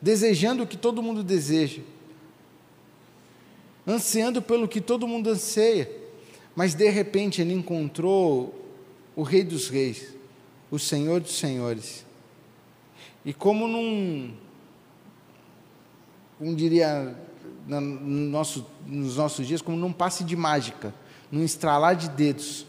desejando 0.01 0.63
o 0.63 0.67
que 0.67 0.77
todo 0.77 1.03
mundo 1.03 1.25
deseja, 1.25 1.83
ansiando 3.87 4.41
pelo 4.41 4.69
que 4.69 4.81
todo 4.81 5.09
mundo 5.09 5.31
anseia, 5.31 5.91
mas 6.55 6.75
de 6.75 6.89
repente 6.89 7.41
ele 7.41 7.53
encontrou 7.53 8.55
o 9.17 9.23
Rei 9.23 9.43
dos 9.43 9.69
Reis, 9.69 10.15
o 10.71 10.79
Senhor 10.79 11.21
dos 11.21 11.37
Senhores. 11.37 12.07
E 13.25 13.35
como 13.35 13.67
num, 13.67 14.33
como 16.39 16.55
diria 16.55 17.17
no 17.67 17.81
nosso, 17.81 18.65
nos 18.87 19.17
nossos 19.17 19.47
dias, 19.47 19.61
como 19.61 19.77
num 19.77 19.93
passe 19.93 20.23
de 20.23 20.37
mágica, 20.37 20.95
num 21.31 21.45
estralar 21.45 21.95
de 21.95 22.09
dedos, 22.09 22.67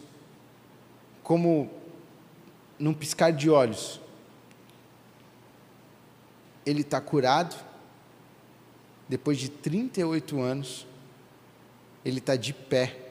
como 1.23 1.69
num 2.77 2.93
piscar 2.93 3.31
de 3.31 3.49
olhos, 3.49 3.99
ele 6.65 6.81
está 6.81 7.01
curado, 7.01 7.55
depois 9.07 9.37
de 9.37 9.49
38 9.49 10.39
anos, 10.39 10.87
ele 12.03 12.19
está 12.19 12.35
de 12.35 12.53
pé, 12.53 13.09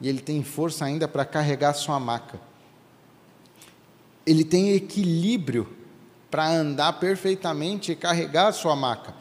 e 0.00 0.08
ele 0.08 0.20
tem 0.20 0.42
força 0.42 0.84
ainda 0.84 1.06
para 1.06 1.24
carregar 1.24 1.74
sua 1.74 2.00
maca. 2.00 2.40
Ele 4.26 4.44
tem 4.44 4.72
equilíbrio 4.74 5.76
para 6.30 6.48
andar 6.48 6.94
perfeitamente 6.94 7.92
e 7.92 7.96
carregar 7.96 8.52
sua 8.52 8.74
maca. 8.74 9.14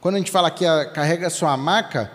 Quando 0.00 0.16
a 0.16 0.18
gente 0.18 0.30
fala 0.30 0.50
que 0.50 0.66
a, 0.66 0.90
carrega 0.90 1.30
sua 1.30 1.56
maca, 1.56 2.12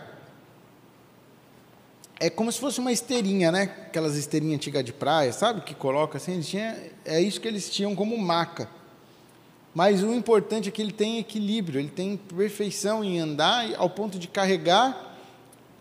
é 2.19 2.29
como 2.29 2.51
se 2.51 2.60
fosse 2.60 2.79
uma 2.79 2.91
esteirinha, 2.91 3.51
né? 3.51 3.63
Aquelas 3.88 4.17
esteirinhas 4.17 4.55
antigas 4.55 4.84
de 4.84 4.91
praia, 4.91 5.32
sabe? 5.32 5.62
Que 5.62 5.73
coloca 5.73 6.17
assim, 6.17 6.41
tinha, 6.41 6.77
é 7.05 7.21
isso 7.21 7.39
que 7.39 7.47
eles 7.47 7.69
tinham 7.69 7.95
como 7.95 8.17
maca. 8.17 8.69
Mas 9.73 10.03
o 10.03 10.13
importante 10.13 10.67
é 10.67 10.71
que 10.71 10.82
ele 10.82 10.91
tem 10.91 11.17
equilíbrio, 11.19 11.79
ele 11.79 11.89
tem 11.89 12.17
perfeição 12.17 13.03
em 13.03 13.19
andar 13.19 13.73
ao 13.77 13.89
ponto 13.89 14.19
de 14.19 14.27
carregar 14.27 15.15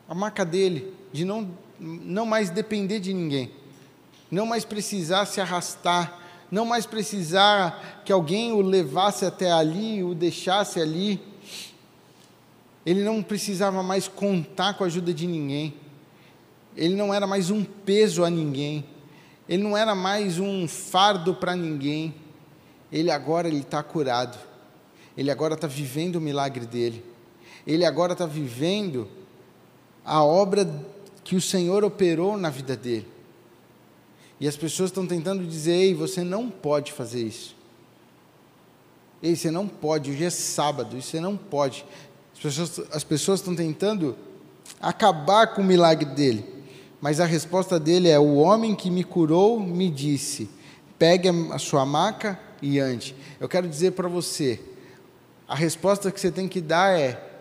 a 0.08 0.14
maca 0.14 0.44
dele, 0.44 0.94
de 1.12 1.24
não, 1.24 1.50
não 1.80 2.24
mais 2.24 2.50
depender 2.50 3.00
de 3.00 3.12
ninguém, 3.12 3.50
não 4.30 4.46
mais 4.46 4.64
precisar 4.64 5.26
se 5.26 5.40
arrastar, 5.40 6.20
não 6.50 6.64
mais 6.64 6.86
precisar 6.86 8.02
que 8.04 8.12
alguém 8.12 8.52
o 8.52 8.60
levasse 8.60 9.24
até 9.24 9.50
ali, 9.50 10.04
o 10.04 10.14
deixasse 10.14 10.80
ali. 10.80 11.20
Ele 12.86 13.02
não 13.02 13.22
precisava 13.22 13.82
mais 13.82 14.06
contar 14.06 14.74
com 14.74 14.84
a 14.84 14.86
ajuda 14.86 15.12
de 15.12 15.26
ninguém 15.26 15.74
ele 16.78 16.94
não 16.94 17.12
era 17.12 17.26
mais 17.26 17.50
um 17.50 17.64
peso 17.64 18.24
a 18.24 18.30
ninguém, 18.30 18.84
ele 19.48 19.64
não 19.64 19.76
era 19.76 19.96
mais 19.96 20.38
um 20.38 20.68
fardo 20.68 21.34
para 21.34 21.56
ninguém, 21.56 22.14
ele 22.92 23.10
agora 23.10 23.48
ele 23.48 23.58
está 23.58 23.82
curado, 23.82 24.38
ele 25.16 25.28
agora 25.28 25.54
está 25.54 25.66
vivendo 25.66 26.16
o 26.16 26.20
milagre 26.20 26.64
dele, 26.64 27.04
ele 27.66 27.84
agora 27.84 28.12
está 28.12 28.26
vivendo 28.26 29.08
a 30.04 30.22
obra 30.22 30.72
que 31.24 31.34
o 31.34 31.40
Senhor 31.40 31.82
operou 31.82 32.38
na 32.38 32.48
vida 32.48 32.76
dele. 32.76 33.08
E 34.40 34.46
as 34.46 34.56
pessoas 34.56 34.90
estão 34.90 35.04
tentando 35.04 35.44
dizer: 35.44 35.72
ei, 35.72 35.94
você 35.94 36.22
não 36.22 36.48
pode 36.48 36.92
fazer 36.92 37.26
isso. 37.26 37.56
Ei, 39.20 39.34
você 39.34 39.50
não 39.50 39.66
pode, 39.66 40.12
hoje 40.12 40.24
é 40.24 40.30
sábado, 40.30 40.96
e 40.96 41.02
você 41.02 41.18
não 41.18 41.36
pode. 41.36 41.84
As 42.32 42.38
pessoas, 42.38 42.80
as 42.92 43.02
pessoas 43.02 43.40
estão 43.40 43.56
tentando 43.56 44.16
acabar 44.80 45.48
com 45.48 45.60
o 45.60 45.64
milagre 45.64 46.04
dele. 46.04 46.57
Mas 47.00 47.20
a 47.20 47.24
resposta 47.24 47.78
dele 47.78 48.08
é: 48.08 48.18
O 48.18 48.36
homem 48.36 48.74
que 48.74 48.90
me 48.90 49.04
curou 49.04 49.60
me 49.60 49.90
disse: 49.90 50.48
pegue 50.98 51.28
a 51.52 51.58
sua 51.58 51.86
maca 51.86 52.38
e 52.60 52.78
ande. 52.78 53.14
Eu 53.38 53.48
quero 53.48 53.68
dizer 53.68 53.92
para 53.92 54.08
você: 54.08 54.60
a 55.46 55.54
resposta 55.54 56.10
que 56.10 56.20
você 56.20 56.30
tem 56.30 56.48
que 56.48 56.60
dar 56.60 56.98
é: 56.98 57.40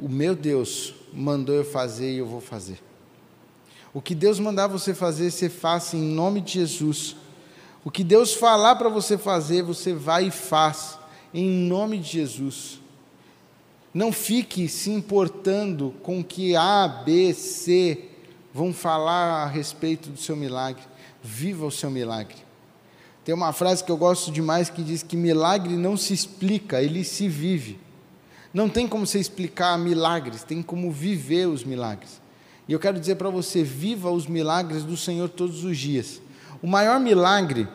O 0.00 0.08
meu 0.08 0.34
Deus 0.34 0.94
mandou 1.12 1.54
eu 1.54 1.64
fazer 1.64 2.12
e 2.12 2.18
eu 2.18 2.26
vou 2.26 2.40
fazer. 2.40 2.78
O 3.92 4.02
que 4.02 4.14
Deus 4.14 4.40
mandar 4.40 4.66
você 4.66 4.92
fazer, 4.92 5.30
você 5.30 5.48
faça 5.48 5.96
em 5.96 6.02
nome 6.02 6.40
de 6.40 6.54
Jesus. 6.54 7.16
O 7.84 7.90
que 7.90 8.02
Deus 8.02 8.34
falar 8.34 8.76
para 8.76 8.88
você 8.88 9.16
fazer, 9.16 9.62
você 9.62 9.92
vai 9.92 10.26
e 10.26 10.30
faz, 10.30 10.98
em 11.32 11.48
nome 11.48 11.98
de 11.98 12.10
Jesus. 12.10 12.80
Não 13.92 14.10
fique 14.10 14.68
se 14.68 14.90
importando 14.90 15.94
com 16.02 16.24
que 16.24 16.56
A, 16.56 16.88
B, 16.88 17.32
C, 17.32 18.10
vão 18.54 18.72
falar 18.72 19.42
a 19.42 19.46
respeito 19.46 20.08
do 20.08 20.18
seu 20.18 20.36
milagre. 20.36 20.84
Viva 21.20 21.66
o 21.66 21.70
seu 21.72 21.90
milagre. 21.90 22.36
Tem 23.24 23.34
uma 23.34 23.52
frase 23.52 23.82
que 23.82 23.90
eu 23.90 23.96
gosto 23.96 24.30
demais 24.30 24.70
que 24.70 24.82
diz 24.82 25.02
que 25.02 25.16
milagre 25.16 25.74
não 25.76 25.96
se 25.96 26.14
explica, 26.14 26.80
ele 26.80 27.02
se 27.02 27.28
vive. 27.28 27.80
Não 28.52 28.68
tem 28.68 28.86
como 28.86 29.04
você 29.04 29.18
explicar 29.18 29.76
milagres, 29.76 30.44
tem 30.44 30.62
como 30.62 30.92
viver 30.92 31.48
os 31.48 31.64
milagres. 31.64 32.22
E 32.68 32.72
eu 32.72 32.78
quero 32.78 33.00
dizer 33.00 33.16
para 33.16 33.28
você: 33.28 33.64
viva 33.64 34.10
os 34.10 34.26
milagres 34.26 34.84
do 34.84 34.96
Senhor 34.96 35.28
todos 35.28 35.64
os 35.64 35.76
dias. 35.76 36.22
O 36.62 36.66
maior 36.66 37.00
milagre 37.00 37.66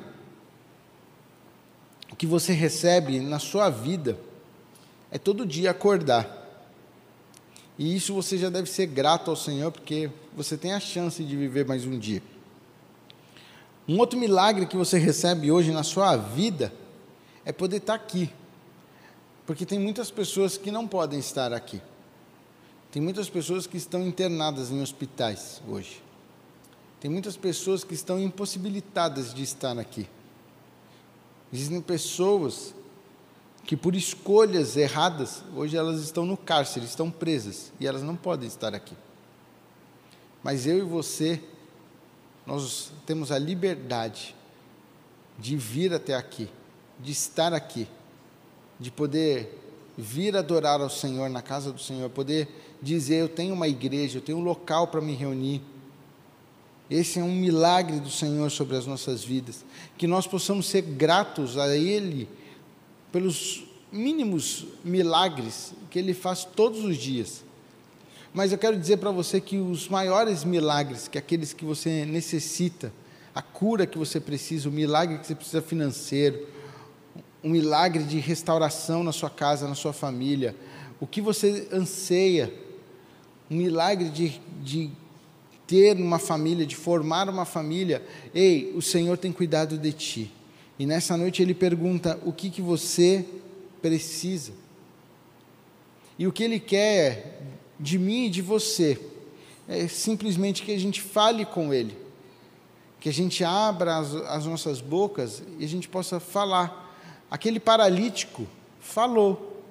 que 2.17 2.25
você 2.25 2.53
recebe 2.53 3.19
na 3.19 3.39
sua 3.39 3.69
vida 3.69 4.17
é 5.11 5.17
todo 5.17 5.45
dia 5.45 5.71
acordar. 5.71 6.39
E 7.79 7.95
isso 7.95 8.13
você 8.13 8.37
já 8.37 8.49
deve 8.49 8.69
ser 8.69 8.87
grato 8.87 9.31
ao 9.31 9.37
Senhor, 9.37 9.71
porque 9.71 10.11
você 10.35 10.57
tem 10.57 10.73
a 10.73 10.81
chance 10.81 11.23
de 11.23 11.37
viver 11.37 11.65
mais 11.65 11.85
um 11.85 11.97
dia. 11.97 12.21
Um 13.87 13.97
outro 13.99 14.19
milagre 14.19 14.65
que 14.65 14.75
você 14.75 14.99
recebe 14.99 15.49
hoje 15.49 15.71
na 15.71 15.81
sua 15.81 16.17
vida 16.17 16.73
é 17.45 17.53
poder 17.53 17.77
estar 17.77 17.93
aqui. 17.93 18.29
Porque 19.45 19.65
tem 19.65 19.79
muitas 19.79 20.11
pessoas 20.11 20.57
que 20.57 20.69
não 20.69 20.85
podem 20.85 21.19
estar 21.19 21.53
aqui. 21.53 21.81
Tem 22.91 23.01
muitas 23.01 23.29
pessoas 23.29 23.65
que 23.65 23.77
estão 23.77 24.05
internadas 24.05 24.71
em 24.71 24.81
hospitais 24.81 25.61
hoje. 25.65 26.03
Tem 26.99 27.09
muitas 27.09 27.37
pessoas 27.37 27.85
que 27.85 27.93
estão 27.93 28.19
impossibilitadas 28.19 29.33
de 29.33 29.41
estar 29.41 29.79
aqui. 29.79 30.05
Existem 31.51 31.79
pessoas 31.79 32.75
que, 33.69 33.77
por 33.77 33.95
escolhas 33.95 34.75
erradas, 34.75 35.43
hoje 35.55 35.77
elas 35.77 36.01
estão 36.01 36.25
no 36.25 36.35
cárcere, 36.35 36.87
estão 36.87 37.11
presas 37.11 37.71
e 37.79 37.85
elas 37.85 38.01
não 38.01 38.15
podem 38.15 38.47
estar 38.47 38.73
aqui. 38.73 38.95
Mas 40.43 40.65
eu 40.65 40.79
e 40.79 40.81
você, 40.81 41.39
nós 42.47 42.91
temos 43.05 43.31
a 43.31 43.37
liberdade 43.37 44.35
de 45.37 45.55
vir 45.55 45.93
até 45.93 46.15
aqui, 46.15 46.49
de 46.99 47.11
estar 47.11 47.53
aqui, 47.53 47.87
de 48.79 48.89
poder 48.89 49.55
vir 49.95 50.35
adorar 50.35 50.81
ao 50.81 50.89
Senhor 50.89 51.29
na 51.29 51.43
casa 51.43 51.71
do 51.71 51.79
Senhor, 51.79 52.09
poder 52.09 52.47
dizer: 52.81 53.17
Eu 53.17 53.29
tenho 53.29 53.53
uma 53.53 53.67
igreja, 53.67 54.17
eu 54.17 54.23
tenho 54.23 54.39
um 54.39 54.43
local 54.43 54.87
para 54.87 54.99
me 54.99 55.13
reunir. 55.13 55.61
Esse 56.89 57.19
é 57.19 57.23
um 57.23 57.35
milagre 57.35 57.99
do 57.99 58.09
Senhor 58.09 58.49
sobre 58.49 58.75
as 58.75 58.87
nossas 58.87 59.23
vidas. 59.23 59.63
Que 59.95 60.07
nós 60.07 60.25
possamos 60.25 60.65
ser 60.65 60.81
gratos 60.81 61.55
a 61.55 61.77
Ele 61.77 62.27
pelos 63.11 63.63
mínimos 63.91 64.65
milagres 64.83 65.73
que 65.89 65.99
Ele 65.99 66.13
faz 66.13 66.45
todos 66.45 66.83
os 66.83 66.97
dias. 66.97 67.43
Mas 68.33 68.51
eu 68.51 68.57
quero 68.57 68.77
dizer 68.77 68.97
para 68.97 69.11
você 69.11 69.41
que 69.41 69.57
os 69.57 69.87
maiores 69.87 70.43
milagres, 70.43 71.07
que 71.07 71.17
aqueles 71.17 71.51
que 71.51 71.65
você 71.65 72.05
necessita, 72.05 72.93
a 73.33 73.41
cura 73.41 73.87
que 73.87 73.97
você 73.97 74.19
precisa, 74.19 74.69
o 74.69 74.71
milagre 74.71 75.17
que 75.17 75.25
você 75.25 75.35
precisa 75.35 75.61
financeiro, 75.61 76.47
um 77.43 77.49
milagre 77.49 78.03
de 78.03 78.19
restauração 78.19 79.03
na 79.03 79.11
sua 79.11 79.29
casa, 79.29 79.67
na 79.67 79.75
sua 79.75 79.93
família, 79.93 80.55
o 80.99 81.07
que 81.07 81.21
você 81.21 81.67
anseia, 81.71 82.53
um 83.49 83.55
milagre 83.55 84.09
de, 84.09 84.39
de 84.61 84.91
ter 85.65 85.95
uma 85.97 86.19
família, 86.19 86.65
de 86.65 86.75
formar 86.75 87.29
uma 87.29 87.45
família, 87.45 88.03
ei, 88.33 88.71
o 88.75 88.81
Senhor 88.81 89.17
tem 89.17 89.31
cuidado 89.31 89.77
de 89.77 89.93
ti. 89.93 90.31
E 90.79 90.85
nessa 90.85 91.17
noite 91.17 91.41
ele 91.41 91.53
pergunta: 91.53 92.17
o 92.25 92.31
que, 92.31 92.49
que 92.49 92.61
você 92.61 93.25
precisa? 93.81 94.53
E 96.17 96.25
o 96.25 96.31
que 96.31 96.43
ele 96.43 96.59
quer 96.59 97.41
de 97.77 97.99
mim 97.99 98.25
e 98.25 98.29
de 98.29 98.41
você 98.41 98.99
é 99.67 99.87
simplesmente 99.87 100.63
que 100.63 100.71
a 100.71 100.79
gente 100.79 101.01
fale 101.01 101.45
com 101.45 101.73
ele, 101.73 101.95
que 102.99 103.09
a 103.09 103.13
gente 103.13 103.43
abra 103.43 103.97
as, 103.97 104.15
as 104.15 104.45
nossas 104.45 104.79
bocas 104.81 105.43
e 105.59 105.65
a 105.65 105.67
gente 105.67 105.89
possa 105.89 106.19
falar. 106.19 106.87
Aquele 107.29 107.59
paralítico 107.59 108.47
falou, 108.79 109.61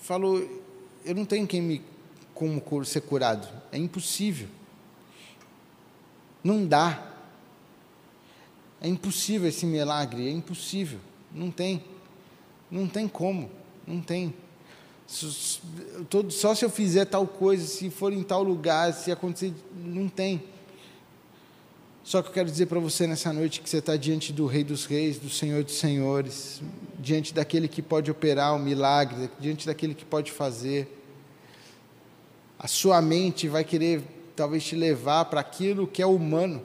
falou: 0.00 0.42
eu 1.04 1.14
não 1.14 1.26
tenho 1.26 1.46
quem 1.46 1.60
me 1.60 1.82
como 2.34 2.62
ser 2.86 3.02
curado, 3.02 3.46
é 3.70 3.76
impossível, 3.76 4.48
não 6.42 6.66
dá, 6.66 7.09
é 8.80 8.88
impossível 8.88 9.48
esse 9.48 9.66
milagre, 9.66 10.28
é 10.28 10.30
impossível, 10.30 10.98
não 11.32 11.50
tem, 11.50 11.84
não 12.70 12.88
tem 12.88 13.06
como, 13.06 13.50
não 13.86 14.00
tem. 14.00 14.34
Só 16.30 16.54
se 16.54 16.64
eu 16.64 16.70
fizer 16.70 17.04
tal 17.04 17.26
coisa, 17.26 17.66
se 17.66 17.90
for 17.90 18.12
em 18.12 18.22
tal 18.22 18.42
lugar, 18.42 18.92
se 18.94 19.10
acontecer, 19.10 19.52
não 19.84 20.08
tem. 20.08 20.42
Só 22.04 22.22
que 22.22 22.28
eu 22.28 22.32
quero 22.32 22.50
dizer 22.50 22.66
para 22.66 22.80
você 22.80 23.06
nessa 23.06 23.32
noite 23.32 23.60
que 23.60 23.68
você 23.68 23.78
está 23.78 23.96
diante 23.96 24.32
do 24.32 24.46
Rei 24.46 24.64
dos 24.64 24.86
Reis, 24.86 25.18
do 25.18 25.28
Senhor 25.28 25.62
dos 25.62 25.74
Senhores, 25.74 26.62
diante 26.98 27.34
daquele 27.34 27.68
que 27.68 27.82
pode 27.82 28.10
operar 28.10 28.52
o 28.52 28.56
um 28.56 28.58
milagre, 28.58 29.28
diante 29.38 29.66
daquele 29.66 29.94
que 29.94 30.04
pode 30.04 30.32
fazer. 30.32 30.96
A 32.58 32.66
sua 32.66 33.02
mente 33.02 33.48
vai 33.48 33.64
querer 33.64 34.02
talvez 34.34 34.64
te 34.64 34.74
levar 34.74 35.26
para 35.26 35.40
aquilo 35.40 35.86
que 35.86 36.00
é 36.00 36.06
humano. 36.06 36.62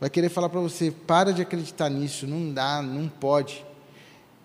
Vai 0.00 0.08
querer 0.08 0.30
falar 0.30 0.48
para 0.48 0.60
você: 0.60 0.90
para 0.90 1.32
de 1.32 1.42
acreditar 1.42 1.90
nisso, 1.90 2.26
não 2.26 2.52
dá, 2.52 2.80
não 2.80 3.06
pode. 3.06 3.64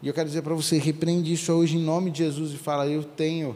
E 0.03 0.07
eu 0.07 0.13
quero 0.13 0.27
dizer 0.27 0.41
para 0.41 0.53
você: 0.53 0.77
repreende 0.77 1.31
isso 1.31 1.53
hoje 1.53 1.77
em 1.77 1.81
nome 1.81 2.11
de 2.11 2.19
Jesus 2.19 2.51
e 2.51 2.57
fala: 2.57 2.85
eu 2.85 3.03
tenho 3.03 3.55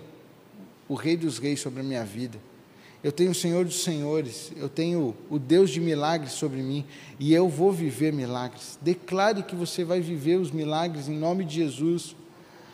o 0.88 0.96
Rei 0.96 1.18
dos 1.18 1.38
Reis 1.38 1.60
sobre 1.60 1.82
a 1.82 1.84
minha 1.84 2.06
vida. 2.06 2.40
Eu 3.02 3.14
tenho 3.14 3.32
o 3.32 3.36
Senhor 3.36 3.64
dos 3.64 3.82
Senhores, 3.82 4.52
eu 4.58 4.68
tenho 4.68 5.16
o 5.30 5.40
Deus 5.40 5.70
de 5.70 5.80
milagres 5.80 6.34
sobre 6.34 6.62
mim 6.62 6.86
e 7.18 7.34
eu 7.34 7.48
vou 7.48 7.72
viver 7.72 8.12
milagres. 8.12 8.78
Declare 8.82 9.42
que 9.44 9.56
você 9.56 9.86
vai 9.86 10.02
viver 10.02 10.36
os 10.36 10.52
milagres 10.52 11.08
em 11.08 11.18
nome 11.18 11.46
de 11.46 11.56
Jesus. 11.56 12.14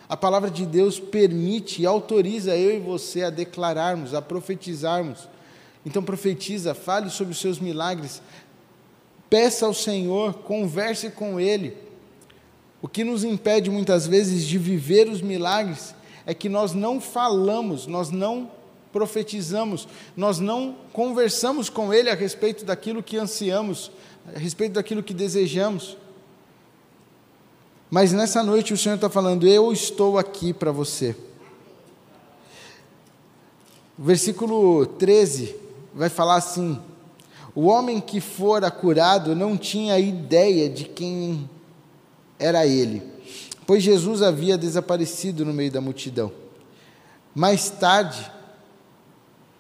A 0.10 0.18
palavra 0.18 0.50
de 0.50 0.66
Deus 0.66 1.00
permite 1.00 1.84
e 1.84 1.86
autoriza 1.86 2.58
eu 2.58 2.76
e 2.76 2.80
você 2.80 3.22
a 3.22 3.30
declararmos, 3.30 4.16
a 4.16 4.22
profetizarmos. 4.22 5.30
Então 5.86 6.02
profetiza, 6.02 6.74
fale 6.74 7.12
sobre 7.12 7.34
os 7.34 7.40
seus 7.40 7.60
milagres, 7.60 8.20
peça 9.30 9.66
ao 9.66 9.74
Senhor, 9.74 10.34
converse 10.34 11.10
com 11.10 11.40
Ele. 11.40 11.76
O 12.82 12.88
que 12.88 13.04
nos 13.04 13.24
impede 13.24 13.70
muitas 13.70 14.06
vezes 14.06 14.46
de 14.46 14.58
viver 14.58 15.10
os 15.10 15.22
milagres 15.22 15.96
é 16.26 16.34
que 16.34 16.50
nós 16.50 16.74
não 16.74 17.02
falamos, 17.02 17.88
nós 17.88 18.12
não 18.12 18.52
profetizamos, 18.92 19.88
nós 20.16 20.40
não 20.40 20.76
conversamos 20.94 21.70
com 21.70 21.94
Ele 21.94 22.10
a 22.10 22.16
respeito 22.16 22.64
daquilo 22.64 23.04
que 23.04 23.18
ansiamos, 23.18 23.92
a 24.34 24.40
respeito 24.40 24.74
daquilo 24.74 25.04
que 25.04 25.14
desejamos. 25.14 25.98
Mas 27.90 28.12
nessa 28.12 28.44
noite 28.44 28.74
o 28.74 28.78
Senhor 28.78 28.96
está 28.96 29.10
falando: 29.10 29.48
Eu 29.48 29.72
estou 29.72 30.18
aqui 30.18 30.54
para 30.54 30.72
você. 30.72 31.16
O 33.98 34.04
versículo 34.04 34.86
13 34.86 35.56
vai 35.94 36.10
falar 36.10 36.36
assim: 36.36 36.80
O 37.56 37.68
homem 37.68 38.02
que 38.02 38.20
fora 38.20 38.70
curado 38.70 39.34
não 39.34 39.58
tinha 39.58 39.98
ideia 39.98 40.70
de 40.70 40.84
quem 40.84 41.50
era 42.38 42.68
ele, 42.68 43.02
pois 43.66 43.82
Jesus 43.82 44.22
havia 44.22 44.58
desaparecido 44.58 45.46
no 45.46 45.54
meio 45.54 45.72
da 45.72 45.80
multidão. 45.80 46.30
Mais 47.34 47.70
tarde, 47.70 48.30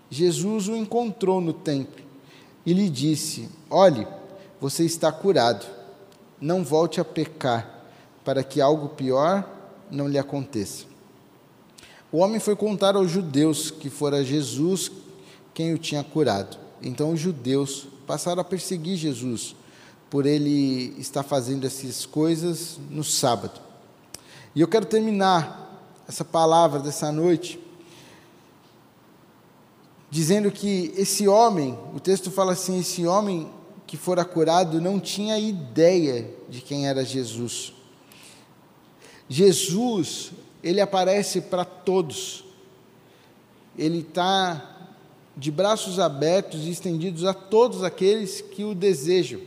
Jesus 0.10 0.68
o 0.68 0.76
encontrou 0.76 1.40
no 1.40 1.54
templo 1.54 2.04
e 2.66 2.74
lhe 2.74 2.90
disse: 2.90 3.50
Olhe, 3.70 4.06
você 4.60 4.84
está 4.84 5.10
curado, 5.10 5.66
não 6.40 6.66
volte 6.66 7.00
a 7.00 7.06
pecar, 7.06 7.88
para 8.26 8.44
que 8.44 8.60
algo 8.60 8.90
pior 8.90 9.50
não 9.90 10.08
lhe 10.08 10.18
aconteça. 10.18 10.86
O 12.12 12.18
homem 12.18 12.40
foi 12.42 12.58
contar 12.58 12.96
aos 12.96 13.10
judeus 13.10 13.72
que 13.72 13.90
fora 13.90 14.24
Jesus 14.24 14.92
quem 15.54 15.74
o 15.74 15.78
tinha 15.78 16.04
curado. 16.04 16.65
Então 16.86 17.12
os 17.12 17.20
judeus 17.20 17.88
passaram 18.06 18.42
a 18.42 18.46
perseguir 18.46 18.96
Jesus 18.96 19.56
por 20.10 20.28
ele 20.28 20.96
estar 21.00 21.24
fazendo 21.24 21.66
essas 21.66 22.06
coisas 22.06 22.80
no 22.90 23.04
sábado. 23.04 23.60
E 24.54 24.62
eu 24.62 24.68
quero 24.68 24.86
terminar 24.86 25.84
essa 26.08 26.24
palavra 26.24 26.80
dessa 26.80 27.12
noite 27.12 27.60
dizendo 30.12 30.52
que 30.52 30.94
esse 30.96 31.28
homem, 31.28 31.78
o 31.94 32.00
texto 32.00 32.30
fala 32.30 32.54
assim: 32.54 32.80
esse 32.80 33.06
homem 33.06 33.52
que 33.88 33.98
fora 33.98 34.24
curado 34.24 34.80
não 34.80 35.00
tinha 35.00 35.38
ideia 35.40 36.32
de 36.48 36.62
quem 36.62 36.88
era 36.88 37.04
Jesus. 37.04 37.74
Jesus, 39.28 40.32
ele 40.64 40.80
aparece 40.80 41.42
para 41.42 41.66
todos, 41.66 42.46
ele 43.76 44.00
está 44.00 44.75
de 45.38 45.52
braços 45.52 46.00
abertos 46.00 46.66
e 46.66 46.70
estendidos 46.70 47.26
a 47.26 47.34
todos 47.34 47.84
aqueles 47.84 48.42
que 48.42 48.64
o 48.64 48.74
desejam, 48.74 49.42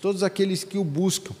todos 0.00 0.22
aqueles 0.22 0.62
que 0.62 0.76
o 0.76 0.84
buscam. 0.84 1.34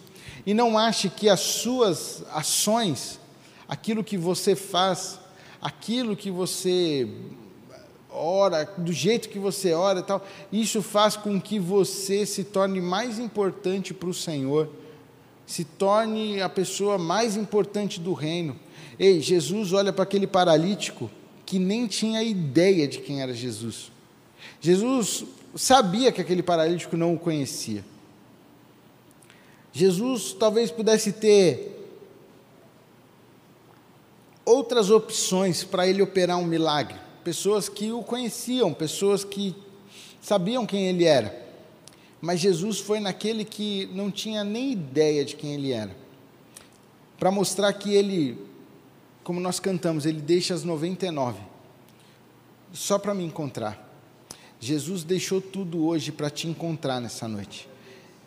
E 0.46 0.54
não 0.54 0.78
ache 0.78 1.08
que 1.08 1.28
as 1.28 1.40
suas 1.40 2.24
ações, 2.32 3.20
aquilo 3.68 4.02
que 4.02 4.16
você 4.16 4.56
faz, 4.56 5.20
aquilo 5.60 6.16
que 6.16 6.30
você 6.30 7.08
ora, 8.10 8.64
do 8.76 8.92
jeito 8.92 9.28
que 9.28 9.38
você 9.38 9.72
ora 9.72 10.00
e 10.00 10.02
tal, 10.02 10.26
isso 10.50 10.82
faz 10.82 11.16
com 11.16 11.40
que 11.40 11.58
você 11.58 12.26
se 12.26 12.44
torne 12.44 12.80
mais 12.80 13.18
importante 13.18 13.94
para 13.94 14.08
o 14.08 14.14
Senhor, 14.14 14.68
se 15.46 15.64
torne 15.64 16.40
a 16.40 16.48
pessoa 16.48 16.98
mais 16.98 17.36
importante 17.36 18.00
do 18.00 18.12
reino. 18.12 18.56
Ei, 18.98 19.20
Jesus 19.20 19.72
olha 19.72 19.92
para 19.92 20.02
aquele 20.02 20.26
paralítico 20.26 21.10
que 21.44 21.58
nem 21.58 21.86
tinha 21.86 22.22
ideia 22.22 22.86
de 22.86 22.98
quem 22.98 23.20
era 23.20 23.32
Jesus. 23.32 23.90
Jesus 24.60 25.24
sabia 25.54 26.12
que 26.12 26.20
aquele 26.20 26.42
paralítico 26.42 26.96
não 26.96 27.14
o 27.14 27.18
conhecia. 27.18 27.84
Jesus 29.72 30.32
talvez 30.32 30.70
pudesse 30.70 31.12
ter 31.12 31.70
outras 34.44 34.90
opções 34.90 35.64
para 35.64 35.86
ele 35.86 36.02
operar 36.02 36.38
um 36.38 36.44
milagre 36.44 37.02
pessoas 37.22 37.68
que 37.68 37.92
o 37.92 38.02
conheciam, 38.02 38.74
pessoas 38.74 39.24
que 39.24 39.54
sabiam 40.20 40.66
quem 40.66 40.88
ele 40.88 41.04
era. 41.04 41.40
Mas 42.20 42.40
Jesus 42.40 42.78
foi 42.78 43.00
naquele 43.00 43.44
que 43.44 43.86
não 43.92 44.10
tinha 44.10 44.44
nem 44.44 44.72
ideia 44.72 45.24
de 45.24 45.36
quem 45.36 45.54
ele 45.54 45.72
era. 45.72 46.02
para 47.18 47.30
mostrar 47.30 47.72
que 47.72 47.94
ele, 47.94 48.36
como 49.24 49.40
nós 49.40 49.60
cantamos, 49.60 50.06
ele 50.06 50.20
deixa 50.20 50.54
as 50.54 50.64
99 50.64 51.40
só 52.72 52.98
para 52.98 53.14
me 53.14 53.24
encontrar. 53.24 53.90
Jesus 54.58 55.04
deixou 55.04 55.40
tudo 55.40 55.84
hoje 55.84 56.10
para 56.10 56.30
te 56.30 56.48
encontrar 56.48 57.00
nessa 57.00 57.28
noite. 57.28 57.68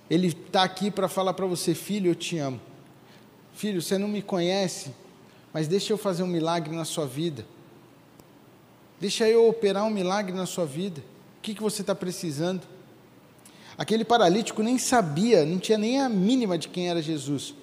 Ele 0.10 0.28
está 0.28 0.64
aqui 0.64 0.92
para 0.92 1.08
falar 1.08 1.34
para 1.34 1.46
você, 1.46 1.74
filho, 1.74 2.12
eu 2.12 2.16
te 2.16 2.38
amo. 2.38 2.62
Filho, 3.54 3.82
você 3.82 3.98
não 3.98 4.08
me 4.08 4.22
conhece, 4.22 4.92
mas 5.54 5.68
deixa 5.68 5.94
eu 5.94 5.98
fazer 5.98 6.24
um 6.24 6.28
milagre 6.28 6.76
na 6.76 6.86
sua 6.86 7.06
vida. 7.08 7.46
Deixa 9.00 9.28
eu 9.28 9.48
operar 9.48 9.86
um 9.86 9.90
milagre 9.90 10.34
na 10.34 10.46
sua 10.46 10.66
vida. 10.66 11.02
O 11.38 11.42
que, 11.42 11.56
que 11.56 11.64
você 11.64 11.82
está 11.82 11.96
precisando? 11.96 12.62
Aquele 13.78 14.06
paralítico 14.06 14.62
nem 14.62 14.78
sabia, 14.78 15.46
não 15.46 15.58
tinha 15.58 15.78
nem 15.78 16.00
a 16.00 16.08
mínima 16.08 16.58
de 16.58 16.68
quem 16.68 16.90
era 16.90 17.02
Jesus. 17.02 17.54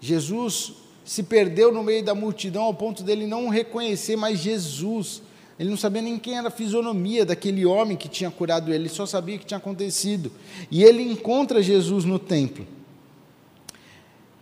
Jesus 0.00 0.74
se 1.04 1.22
perdeu 1.22 1.72
no 1.72 1.82
meio 1.82 2.04
da 2.04 2.14
multidão 2.14 2.62
ao 2.62 2.74
ponto 2.74 3.02
dele 3.02 3.26
não 3.26 3.48
reconhecer 3.48 4.16
mais 4.16 4.38
Jesus. 4.38 5.22
Ele 5.58 5.70
não 5.70 5.76
sabia 5.76 6.02
nem 6.02 6.18
quem 6.18 6.38
era 6.38 6.48
a 6.48 6.50
fisionomia 6.50 7.24
daquele 7.24 7.66
homem 7.66 7.96
que 7.96 8.08
tinha 8.08 8.30
curado 8.30 8.70
ele, 8.70 8.84
ele 8.84 8.88
só 8.88 9.04
sabia 9.06 9.36
o 9.36 9.38
que 9.38 9.46
tinha 9.46 9.58
acontecido. 9.58 10.30
E 10.70 10.82
ele 10.82 11.02
encontra 11.02 11.62
Jesus 11.62 12.04
no 12.04 12.18
templo. 12.18 12.66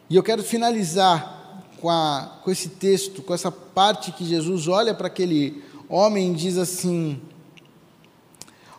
E 0.08 0.16
eu 0.16 0.22
quero 0.22 0.42
finalizar 0.42 1.64
com, 1.80 1.88
a, 1.88 2.38
com 2.42 2.50
esse 2.50 2.68
texto, 2.68 3.22
com 3.22 3.32
essa 3.32 3.50
parte 3.50 4.12
que 4.12 4.24
Jesus 4.24 4.68
olha 4.68 4.94
para 4.94 5.06
aquele 5.06 5.62
homem 5.88 6.32
e 6.32 6.36
diz 6.36 6.58
assim: 6.58 7.20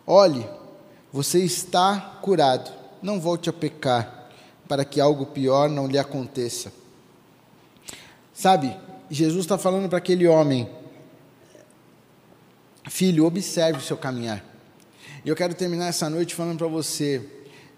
Olhe, 0.06 0.46
você 1.12 1.40
está 1.40 2.18
curado, 2.22 2.70
não 3.02 3.20
volte 3.20 3.50
a 3.50 3.52
pecar, 3.52 4.30
para 4.68 4.84
que 4.84 5.00
algo 5.00 5.26
pior 5.26 5.68
não 5.68 5.86
lhe 5.86 5.98
aconteça. 5.98 6.72
Sabe, 8.32 8.76
Jesus 9.10 9.44
está 9.44 9.58
falando 9.58 9.88
para 9.88 9.98
aquele 9.98 10.26
homem: 10.26 10.68
Filho, 12.88 13.26
observe 13.26 13.78
o 13.78 13.82
seu 13.82 13.96
caminhar. 13.96 14.44
E 15.24 15.28
eu 15.28 15.36
quero 15.36 15.54
terminar 15.54 15.88
essa 15.88 16.08
noite 16.08 16.34
falando 16.34 16.58
para 16.58 16.66
você: 16.66 17.24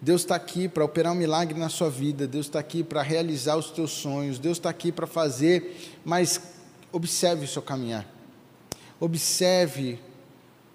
Deus 0.01 0.23
está 0.23 0.37
aqui 0.37 0.69
para 0.69 0.85
operar 0.85 1.13
um 1.13 1.17
milagre 1.17 1.59
na 1.59 1.69
sua 1.69 1.91
vida, 1.91 2.27
Deus 2.27 2.47
está 2.47 2.59
aqui 2.59 2.85
para 2.85 3.03
realizar 3.03 3.57
os 3.57 3.71
teus 3.71 3.91
sonhos, 3.91 4.39
Deus 4.39 4.59
está 4.59 4.71
aqui 4.71 4.93
para 4.93 5.07
fazer, 5.07 5.95
mas 6.05 6.41
observe 6.93 7.45
o 7.45 7.49
seu 7.49 7.63
caminhar. 7.63 8.07
Observe 9.01 9.99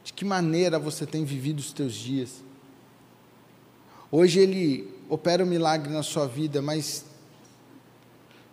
de 0.04 0.12
que 0.12 0.26
maneira 0.26 0.78
você 0.78 1.06
tem 1.06 1.24
vivido 1.24 1.60
os 1.60 1.72
teus 1.72 1.94
dias. 1.94 2.44
Hoje 4.12 4.40
Ele 4.40 4.94
opera 5.08 5.44
um 5.44 5.48
milagre 5.48 5.92
na 5.92 6.04
sua 6.04 6.28
vida, 6.28 6.62
mas 6.62 7.06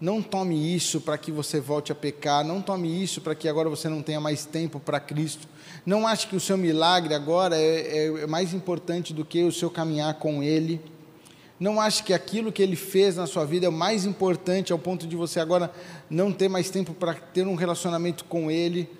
não 0.01 0.21
tome 0.21 0.75
isso 0.75 1.01
para 1.01 1.17
que 1.17 1.33
você 1.33 1.59
volte 1.59 1.91
a 1.91 1.95
pecar, 1.95 2.45
não 2.45 2.61
tome 2.61 3.03
isso 3.03 3.21
para 3.21 3.35
que 3.35 3.49
agora 3.49 3.69
você 3.71 3.89
não 3.89 4.03
tenha 4.03 4.21
mais 4.21 4.45
tempo 4.45 4.79
para 4.79 5.01
Cristo. 5.01 5.49
Não 5.87 6.07
ache 6.07 6.27
que 6.27 6.37
o 6.37 6.41
seu 6.41 6.59
milagre 6.59 7.15
agora 7.15 7.57
é, 7.57 7.81
é, 7.81 8.07
é, 8.23 8.27
mais 8.27 8.53
importante 8.53 9.15
do 9.15 9.25
que 9.25 9.43
o 9.43 9.53
seu 9.53 9.71
caminhar 9.71 10.15
com 10.15 10.43
Ele. 10.43 10.81
Não 11.59 11.81
ache 11.81 12.03
que 12.03 12.13
aquilo 12.13 12.53
que 12.53 12.63
Ele 12.63 12.77
fez 12.77 13.17
na 13.17 13.27
sua 13.27 13.47
vida 13.47 13.67
é 13.67 13.71
mais 13.71 14.05
importante 14.05 14.71
ao 14.71 14.79
ponto 14.79 15.07
de 15.07 15.17
você 15.17 15.41
agora 15.41 15.73
não 16.11 16.31
ter 16.31 16.49
mais 16.49 16.69
tempo 16.69 16.93
para 16.93 17.15
ter 17.15 17.47
um 17.47 17.55
relacionamento 17.55 18.27
com 18.27 18.51
Ele. 18.51 18.91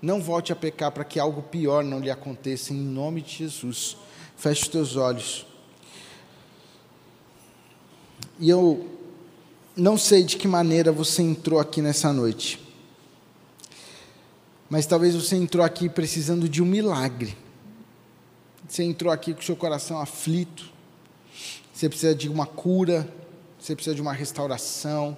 Não 0.00 0.20
volte 0.20 0.52
a 0.52 0.56
pecar 0.56 0.90
para 0.90 1.04
que 1.04 1.20
algo 1.20 1.40
pior 1.40 1.84
não 1.84 2.00
lhe 2.00 2.10
aconteça, 2.10 2.72
em 2.72 2.76
nome 2.76 3.22
de 3.22 3.36
Jesus. 3.36 3.96
Feche 4.36 4.62
os 4.62 4.68
teus 4.68 4.96
olhos. 4.96 5.46
E 8.40 8.50
eu 8.50 8.91
não 9.76 9.96
sei 9.96 10.22
de 10.22 10.36
que 10.36 10.46
maneira 10.46 10.92
você 10.92 11.22
entrou 11.22 11.58
aqui 11.58 11.80
nessa 11.80 12.12
noite, 12.12 12.60
mas 14.68 14.86
talvez 14.86 15.14
você 15.14 15.36
entrou 15.36 15.64
aqui 15.64 15.88
precisando 15.88 16.48
de 16.48 16.62
um 16.62 16.66
milagre. 16.66 17.36
Você 18.68 18.82
entrou 18.82 19.12
aqui 19.12 19.34
com 19.34 19.40
o 19.40 19.44
seu 19.44 19.56
coração 19.56 20.00
aflito, 20.00 20.70
você 21.72 21.88
precisa 21.88 22.14
de 22.14 22.28
uma 22.28 22.46
cura, 22.46 23.06
você 23.58 23.74
precisa 23.74 23.94
de 23.94 24.00
uma 24.00 24.12
restauração, 24.12 25.16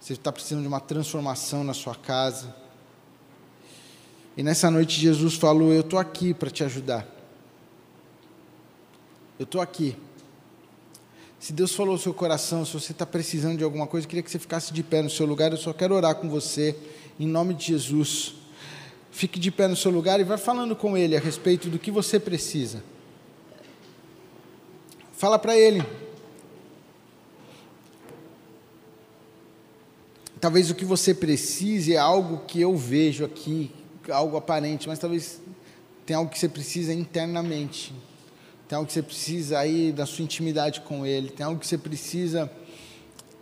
você 0.00 0.12
está 0.12 0.32
precisando 0.32 0.62
de 0.62 0.68
uma 0.68 0.80
transformação 0.80 1.64
na 1.64 1.74
sua 1.74 1.94
casa. 1.94 2.54
E 4.36 4.42
nessa 4.42 4.70
noite 4.70 5.00
Jesus 5.00 5.34
falou: 5.34 5.72
Eu 5.72 5.80
estou 5.80 5.98
aqui 5.98 6.32
para 6.32 6.50
te 6.50 6.62
ajudar. 6.62 7.06
Eu 9.38 9.44
estou 9.44 9.60
aqui 9.60 9.96
se 11.46 11.52
Deus 11.52 11.72
falou 11.76 11.92
no 11.92 11.98
seu 12.00 12.12
coração, 12.12 12.64
se 12.64 12.72
você 12.72 12.90
está 12.90 13.06
precisando 13.06 13.56
de 13.56 13.62
alguma 13.62 13.86
coisa, 13.86 14.04
eu 14.04 14.08
queria 14.08 14.20
que 14.20 14.28
você 14.28 14.36
ficasse 14.36 14.72
de 14.72 14.82
pé 14.82 15.00
no 15.00 15.08
seu 15.08 15.24
lugar. 15.24 15.52
Eu 15.52 15.56
só 15.56 15.72
quero 15.72 15.94
orar 15.94 16.16
com 16.16 16.28
você, 16.28 16.76
em 17.20 17.26
nome 17.28 17.54
de 17.54 17.66
Jesus. 17.66 18.34
Fique 19.12 19.38
de 19.38 19.52
pé 19.52 19.68
no 19.68 19.76
seu 19.76 19.92
lugar 19.92 20.18
e 20.18 20.24
vai 20.24 20.38
falando 20.38 20.74
com 20.74 20.98
Ele 20.98 21.16
a 21.16 21.20
respeito 21.20 21.70
do 21.70 21.78
que 21.78 21.88
você 21.88 22.18
precisa. 22.18 22.82
Fala 25.12 25.38
para 25.38 25.56
Ele. 25.56 25.84
Talvez 30.40 30.68
o 30.68 30.74
que 30.74 30.84
você 30.84 31.14
precise 31.14 31.94
é 31.94 31.98
algo 31.98 32.38
que 32.48 32.60
eu 32.60 32.76
vejo 32.76 33.24
aqui, 33.24 33.70
algo 34.10 34.36
aparente, 34.36 34.88
mas 34.88 34.98
talvez 34.98 35.40
tenha 36.04 36.18
algo 36.18 36.28
que 36.28 36.40
você 36.40 36.48
precisa 36.48 36.92
internamente 36.92 37.94
tem 38.68 38.76
algo 38.76 38.86
que 38.86 38.92
você 38.92 39.02
precisa 39.02 39.58
aí 39.58 39.92
da 39.92 40.04
sua 40.06 40.24
intimidade 40.24 40.80
com 40.80 41.06
Ele, 41.06 41.30
tem 41.30 41.46
algo 41.46 41.60
que 41.60 41.66
você 41.66 41.78
precisa, 41.78 42.50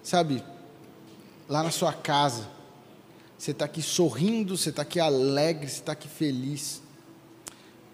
sabe, 0.03 0.45
lá 1.49 1.63
na 1.63 1.71
sua 1.71 1.93
casa. 1.93 2.49
Você 3.39 3.51
está 3.51 3.65
aqui 3.65 3.83
sorrindo, 3.83 4.57
você 4.57 4.71
está 4.71 4.83
aqui 4.83 5.01
alegre, 5.01 5.69
você 5.69 5.81
está 5.81 5.93
aqui 5.93 6.09
feliz. 6.09 6.83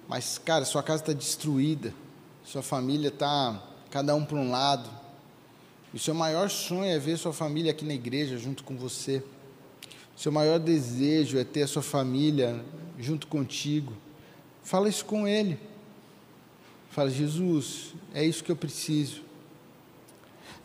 Mas, 0.08 0.38
cara, 0.38 0.64
sua 0.64 0.82
casa 0.82 1.02
está 1.02 1.12
destruída, 1.12 1.94
sua 2.44 2.62
família 2.62 3.08
está 3.08 3.62
cada 3.90 4.14
um 4.14 4.24
para 4.24 4.36
um 4.36 4.50
lado. 4.50 4.90
E 5.92 5.96
o 5.96 6.00
seu 6.00 6.14
maior 6.14 6.50
sonho 6.50 6.84
é 6.84 6.98
ver 6.98 7.16
sua 7.16 7.32
família 7.32 7.70
aqui 7.70 7.84
na 7.84 7.94
igreja 7.94 8.36
junto 8.38 8.64
com 8.64 8.76
você. 8.76 9.22
Seu 10.16 10.30
maior 10.30 10.58
desejo 10.58 11.38
é 11.38 11.44
ter 11.44 11.62
a 11.62 11.66
sua 11.66 11.82
família 11.82 12.64
junto 12.98 13.26
contigo. 13.26 13.92
Fala 14.62 14.88
isso 14.88 15.04
com 15.04 15.26
ele. 15.26 15.58
Fala, 16.90 17.08
Jesus, 17.08 17.94
é 18.12 18.24
isso 18.24 18.42
que 18.42 18.50
eu 18.50 18.56
preciso. 18.56 19.22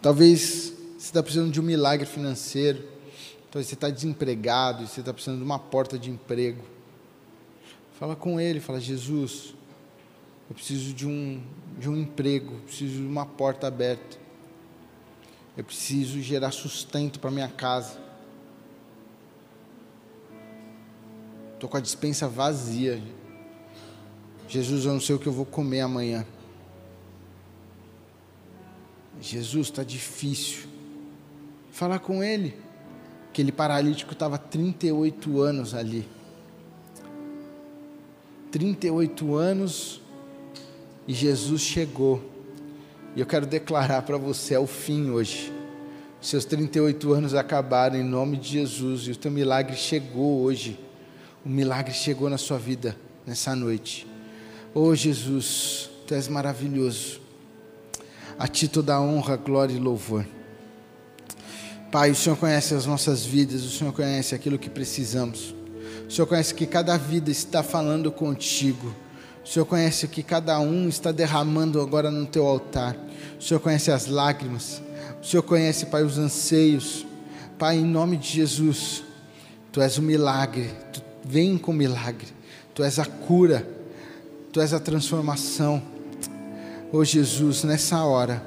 Talvez 0.01 0.73
você 0.97 1.05
está 1.05 1.21
precisando 1.21 1.51
de 1.51 1.59
um 1.59 1.63
milagre 1.63 2.07
financeiro. 2.07 2.83
Talvez 3.51 3.67
você 3.67 3.75
está 3.75 3.91
desempregado 3.91 4.83
e 4.83 4.87
você 4.87 5.01
está 5.01 5.13
precisando 5.13 5.37
de 5.37 5.45
uma 5.45 5.59
porta 5.59 5.99
de 5.99 6.09
emprego. 6.09 6.63
Fala 7.99 8.15
com 8.15 8.39
ele, 8.39 8.59
fala, 8.59 8.79
Jesus, 8.79 9.53
eu 10.49 10.55
preciso 10.55 10.93
de 10.93 11.07
um, 11.07 11.41
de 11.77 11.87
um 11.87 11.95
emprego, 11.95 12.59
preciso 12.65 12.97
de 12.97 13.07
uma 13.07 13.25
porta 13.25 13.67
aberta. 13.67 14.17
Eu 15.55 15.63
preciso 15.63 16.19
gerar 16.21 16.51
sustento 16.51 17.19
para 17.19 17.29
minha 17.29 17.47
casa. 17.47 17.99
Estou 21.53 21.69
com 21.69 21.77
a 21.77 21.81
dispensa 21.81 22.27
vazia. 22.27 23.01
Jesus, 24.47 24.85
eu 24.85 24.93
não 24.93 25.01
sei 25.01 25.15
o 25.15 25.19
que 25.19 25.27
eu 25.27 25.33
vou 25.33 25.45
comer 25.45 25.81
amanhã. 25.81 26.25
Jesus, 29.21 29.67
está 29.67 29.83
difícil. 29.83 30.67
Falar 31.71 31.99
com 31.99 32.23
ele. 32.23 32.55
Aquele 33.29 33.51
paralítico 33.51 34.13
estava 34.13 34.37
38 34.37 35.41
anos 35.41 35.73
ali. 35.73 36.07
38 38.51 39.35
anos 39.35 40.01
e 41.07 41.13
Jesus 41.13 41.61
chegou. 41.61 42.23
E 43.15 43.19
eu 43.19 43.25
quero 43.25 43.45
declarar 43.45 44.01
para 44.03 44.17
você: 44.17 44.53
é 44.53 44.59
o 44.59 44.67
fim 44.67 45.09
hoje. 45.09 45.51
Seus 46.21 46.45
38 46.45 47.13
anos 47.13 47.33
acabaram 47.33 47.97
em 47.97 48.03
nome 48.03 48.37
de 48.37 48.49
Jesus 48.49 49.01
e 49.07 49.11
o 49.11 49.15
teu 49.15 49.29
milagre 49.29 49.75
chegou 49.75 50.41
hoje. 50.41 50.79
O 51.45 51.49
milagre 51.49 51.93
chegou 51.93 52.29
na 52.29 52.37
sua 52.37 52.57
vida 52.57 52.95
nessa 53.25 53.55
noite. 53.55 54.14
Oh 54.77 54.93
Jesus, 54.93 55.89
Tu 56.05 56.13
és 56.13 56.27
maravilhoso. 56.27 57.21
A 58.37 58.45
Ti 58.45 58.67
toda 58.67 58.99
honra, 58.99 59.37
glória 59.37 59.73
e 59.73 59.79
louvor. 59.79 60.27
Pai, 61.89 62.11
o 62.11 62.15
Senhor 62.15 62.35
conhece 62.35 62.73
as 62.73 62.85
nossas 62.85 63.25
vidas, 63.25 63.63
o 63.63 63.69
Senhor 63.69 63.93
conhece 63.93 64.35
aquilo 64.35 64.59
que 64.59 64.69
precisamos. 64.69 65.55
O 66.05 66.11
Senhor 66.11 66.27
conhece 66.27 66.53
que 66.53 66.65
cada 66.65 66.97
vida 66.97 67.31
está 67.31 67.63
falando 67.63 68.11
contigo. 68.11 68.93
O 69.45 69.47
Senhor 69.47 69.65
conhece 69.65 70.07
o 70.07 70.09
que 70.09 70.21
cada 70.21 70.59
um 70.59 70.89
está 70.89 71.13
derramando 71.13 71.79
agora 71.79 72.11
no 72.11 72.25
teu 72.25 72.45
altar. 72.45 72.97
O 73.39 73.41
Senhor 73.41 73.61
conhece 73.61 73.91
as 73.91 74.07
lágrimas. 74.07 74.81
O 75.23 75.25
Senhor 75.25 75.43
conhece, 75.43 75.85
Pai, 75.85 76.03
os 76.03 76.17
anseios. 76.17 77.07
Pai, 77.57 77.77
em 77.77 77.85
nome 77.85 78.17
de 78.17 78.27
Jesus, 78.27 79.05
Tu 79.71 79.79
és 79.79 79.97
o 79.97 80.01
milagre. 80.01 80.69
Tu 80.91 81.01
vem 81.23 81.57
com 81.57 81.71
milagre. 81.71 82.27
Tu 82.73 82.83
és 82.83 82.99
a 82.99 83.05
cura. 83.05 83.74
Tu 84.55 84.61
és 84.61 84.71
a 84.71 84.79
transformação. 84.79 85.83
Oh 86.89 87.03
Jesus, 87.03 87.65
nessa 87.65 88.01
hora, 88.05 88.41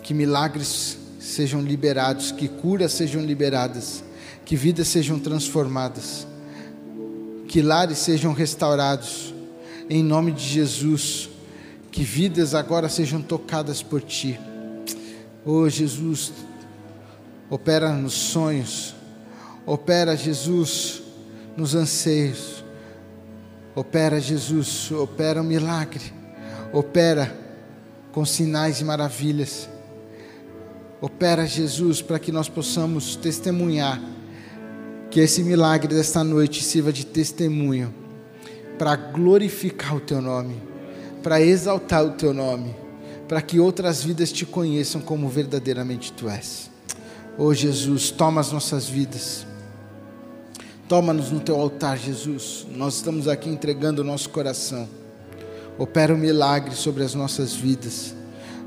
que 0.00 0.14
milagres 0.14 0.96
sejam 1.18 1.60
liberados, 1.60 2.30
que 2.30 2.46
curas 2.46 2.92
sejam 2.92 3.20
liberadas, 3.20 4.04
que 4.44 4.54
vidas 4.54 4.86
sejam 4.86 5.18
transformadas, 5.18 6.24
que 7.48 7.60
lares 7.60 7.98
sejam 7.98 8.32
restaurados, 8.32 9.34
em 9.90 10.04
nome 10.04 10.30
de 10.30 10.44
Jesus, 10.44 11.28
que 11.90 12.04
vidas 12.04 12.54
agora 12.54 12.88
sejam 12.88 13.20
tocadas 13.20 13.82
por 13.82 14.02
Ti. 14.02 14.38
Oh 15.44 15.68
Jesus, 15.68 16.30
opera 17.50 17.92
nos 17.92 18.12
sonhos, 18.12 18.94
opera 19.66 20.16
Jesus 20.16 21.02
nos 21.56 21.74
anseios, 21.74 22.61
opera 23.74 24.20
Jesus, 24.20 24.90
opera 24.92 25.40
um 25.40 25.44
milagre, 25.44 26.12
opera 26.72 27.42
com 28.12 28.24
sinais 28.24 28.80
e 28.80 28.84
maravilhas. 28.84 29.68
Opera 31.00 31.46
Jesus 31.46 32.00
para 32.00 32.18
que 32.18 32.30
nós 32.30 32.48
possamos 32.48 33.16
testemunhar 33.16 34.00
que 35.10 35.20
esse 35.20 35.42
milagre 35.42 35.94
desta 35.94 36.22
noite 36.22 36.62
sirva 36.62 36.92
de 36.92 37.04
testemunho 37.04 37.92
para 38.78 38.94
glorificar 38.94 39.96
o 39.96 40.00
teu 40.00 40.22
nome, 40.22 40.62
para 41.22 41.40
exaltar 41.40 42.04
o 42.04 42.12
teu 42.12 42.32
nome, 42.32 42.74
para 43.28 43.42
que 43.42 43.58
outras 43.58 44.02
vidas 44.02 44.30
te 44.30 44.46
conheçam 44.46 45.00
como 45.00 45.28
verdadeiramente 45.28 46.12
tu 46.12 46.28
és. 46.28 46.70
Oh 47.36 47.52
Jesus, 47.52 48.10
toma 48.10 48.40
as 48.40 48.52
nossas 48.52 48.88
vidas. 48.88 49.46
Toma-nos 50.92 51.30
no 51.30 51.40
teu 51.40 51.58
altar, 51.58 51.96
Jesus. 51.96 52.66
Nós 52.76 52.96
estamos 52.96 53.26
aqui 53.26 53.48
entregando 53.48 54.02
o 54.02 54.04
nosso 54.04 54.28
coração. 54.28 54.86
Opera 55.78 56.12
um 56.12 56.18
milagre 56.18 56.74
sobre 56.74 57.02
as 57.02 57.14
nossas 57.14 57.54
vidas. 57.54 58.14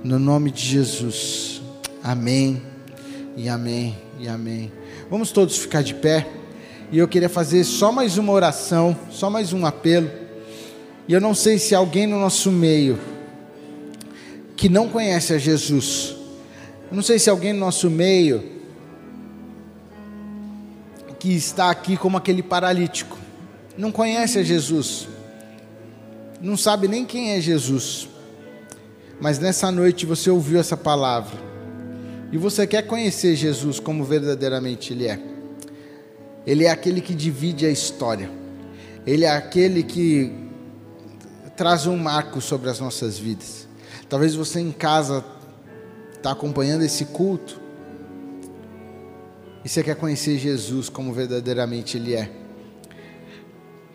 No 0.03 0.17
nome 0.17 0.49
de 0.49 0.65
Jesus. 0.65 1.61
Amém 2.03 2.63
e 3.37 3.47
amém 3.47 3.95
e 4.19 4.27
amém. 4.27 4.71
Vamos 5.07 5.31
todos 5.31 5.55
ficar 5.55 5.83
de 5.83 5.93
pé. 5.93 6.27
E 6.91 6.97
eu 6.97 7.07
queria 7.07 7.29
fazer 7.29 7.63
só 7.63 7.91
mais 7.91 8.17
uma 8.17 8.33
oração, 8.33 8.97
só 9.11 9.29
mais 9.29 9.53
um 9.53 9.63
apelo. 9.63 10.09
E 11.07 11.13
eu 11.13 11.21
não 11.21 11.35
sei 11.35 11.59
se 11.59 11.75
alguém 11.75 12.07
no 12.07 12.19
nosso 12.19 12.51
meio 12.51 12.97
que 14.57 14.67
não 14.67 14.89
conhece 14.89 15.31
a 15.31 15.37
Jesus, 15.37 16.15
eu 16.89 16.95
não 16.95 17.03
sei 17.03 17.19
se 17.19 17.29
alguém 17.29 17.53
no 17.53 17.59
nosso 17.59 17.87
meio 17.87 18.54
que 21.19 21.33
está 21.33 21.69
aqui 21.69 21.97
como 21.97 22.17
aquele 22.17 22.43
paralítico, 22.43 23.17
não 23.77 23.91
conhece 23.91 24.39
a 24.39 24.43
Jesus, 24.43 25.07
não 26.41 26.55
sabe 26.55 26.87
nem 26.87 27.05
quem 27.05 27.31
é 27.31 27.41
Jesus, 27.41 28.07
mas 29.19 29.39
nessa 29.39 29.71
noite 29.71 30.05
você 30.05 30.29
ouviu 30.29 30.59
essa 30.59 30.77
palavra 30.77 31.37
e 32.31 32.37
você 32.37 32.67
quer 32.67 32.83
conhecer 32.83 33.35
Jesus 33.35 33.79
como 33.79 34.03
verdadeiramente 34.03 34.93
Ele 34.93 35.07
é. 35.07 35.19
Ele 36.45 36.65
é 36.65 36.69
aquele 36.69 37.01
que 37.01 37.15
divide 37.15 37.65
a 37.65 37.71
história. 37.71 38.29
Ele 39.05 39.25
é 39.25 39.31
aquele 39.31 39.83
que 39.83 40.31
traz 41.55 41.87
um 41.87 41.97
marco 41.97 42.41
sobre 42.41 42.69
as 42.69 42.79
nossas 42.79 43.17
vidas. 43.17 43.67
Talvez 44.07 44.35
você 44.35 44.59
em 44.59 44.71
casa 44.71 45.23
está 46.15 46.31
acompanhando 46.31 46.83
esse 46.83 47.05
culto 47.05 47.59
e 49.65 49.69
você 49.69 49.81
quer 49.81 49.95
conhecer 49.95 50.37
Jesus 50.37 50.89
como 50.89 51.11
verdadeiramente 51.11 51.97
Ele 51.97 52.13
é. 52.13 52.29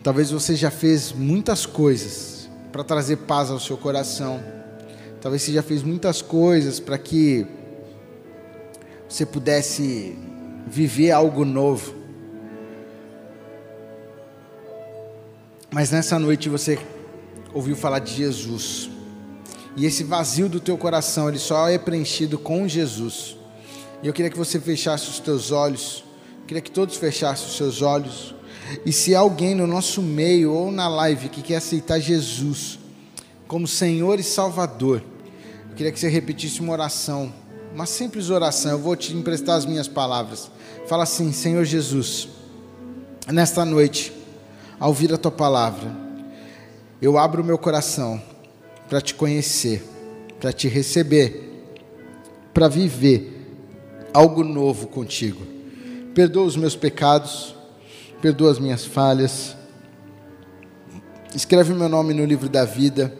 Talvez 0.03 0.29
você 0.29 0.53
já 0.53 0.69
fez 0.69 1.13
muitas 1.13 1.65
coisas 1.65 2.49
para 2.73 2.83
trazer 2.83 3.15
paz 3.19 3.49
ao 3.49 3.57
seu 3.57 3.77
coração. 3.77 4.43
Talvez 5.21 5.43
você 5.43 5.53
já 5.53 5.63
fez 5.63 5.81
muitas 5.81 6.21
coisas 6.21 6.77
para 6.77 6.97
que 6.97 7.47
você 9.07 9.25
pudesse 9.25 10.17
viver 10.67 11.11
algo 11.11 11.45
novo. 11.45 11.95
Mas 15.71 15.89
nessa 15.89 16.19
noite 16.19 16.49
você 16.49 16.77
ouviu 17.53 17.77
falar 17.77 17.99
de 17.99 18.13
Jesus. 18.13 18.89
E 19.77 19.85
esse 19.85 20.03
vazio 20.03 20.49
do 20.49 20.59
teu 20.59 20.77
coração, 20.77 21.29
ele 21.29 21.39
só 21.39 21.69
é 21.69 21.77
preenchido 21.77 22.37
com 22.37 22.67
Jesus. 22.67 23.37
E 24.03 24.07
eu 24.07 24.13
queria 24.13 24.31
que 24.31 24.37
você 24.37 24.59
fechasse 24.59 25.09
os 25.09 25.19
teus 25.19 25.51
olhos. 25.51 26.03
Eu 26.41 26.47
queria 26.47 26.61
que 26.61 26.71
todos 26.71 26.95
fechassem 26.95 27.47
os 27.47 27.55
seus 27.55 27.81
olhos. 27.81 28.35
E 28.85 28.91
se 28.91 29.13
alguém 29.13 29.55
no 29.55 29.67
nosso 29.67 30.01
meio 30.01 30.53
ou 30.53 30.71
na 30.71 30.87
live 30.87 31.29
que 31.29 31.41
quer 31.41 31.57
aceitar 31.57 31.99
Jesus 31.99 32.79
como 33.47 33.67
Senhor 33.67 34.19
e 34.19 34.23
Salvador, 34.23 35.03
eu 35.69 35.75
queria 35.75 35.91
que 35.91 35.99
você 35.99 36.07
repetisse 36.07 36.61
uma 36.61 36.73
oração 36.73 37.33
uma 37.73 37.85
simples 37.85 38.29
oração, 38.29 38.71
eu 38.71 38.79
vou 38.79 38.95
te 38.95 39.15
emprestar 39.15 39.55
as 39.55 39.65
minhas 39.65 39.87
palavras. 39.87 40.51
Fala 40.87 41.03
assim: 41.03 41.31
Senhor 41.31 41.63
Jesus, 41.63 42.27
nesta 43.27 43.63
noite, 43.63 44.11
ao 44.79 44.89
ouvir 44.89 45.13
a 45.13 45.17
tua 45.17 45.31
palavra, 45.31 45.89
eu 47.01 47.17
abro 47.17 47.41
o 47.41 47.45
meu 47.45 47.57
coração 47.57 48.21
para 48.89 48.99
te 48.99 49.13
conhecer, 49.13 49.83
para 50.39 50.51
te 50.51 50.67
receber, 50.67 51.65
para 52.53 52.67
viver 52.67 53.40
algo 54.13 54.43
novo 54.43 54.87
contigo. 54.87 55.45
Perdoa 56.13 56.45
os 56.45 56.55
meus 56.55 56.75
pecados, 56.75 57.55
perdoa 58.21 58.51
as 58.51 58.59
minhas 58.59 58.85
falhas. 58.85 59.55
Escreve 61.35 61.73
meu 61.73 61.87
nome 61.87 62.13
no 62.13 62.25
livro 62.25 62.49
da 62.49 62.65
vida. 62.65 63.13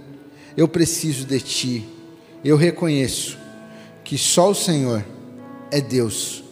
Eu 0.56 0.68
preciso 0.68 1.26
de 1.26 1.40
ti. 1.40 1.90
Eu 2.44 2.58
reconheço 2.58 3.38
que 4.04 4.18
só 4.18 4.50
o 4.50 4.56
Senhor 4.56 5.06
é 5.70 5.80
Deus 5.80 6.44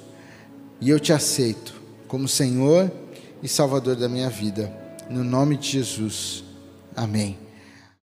e 0.80 0.90
eu 0.90 1.00
te 1.00 1.12
aceito 1.12 1.74
como 2.08 2.28
Senhor 2.28 2.90
e 3.44 3.48
Salvador 3.48 3.96
da 3.96 4.08
minha 4.08 4.30
vida. 4.30 4.72
No 5.10 5.24
nome 5.24 5.58
de 5.58 5.70
Jesus. 5.72 6.44
Amém. 6.96 7.49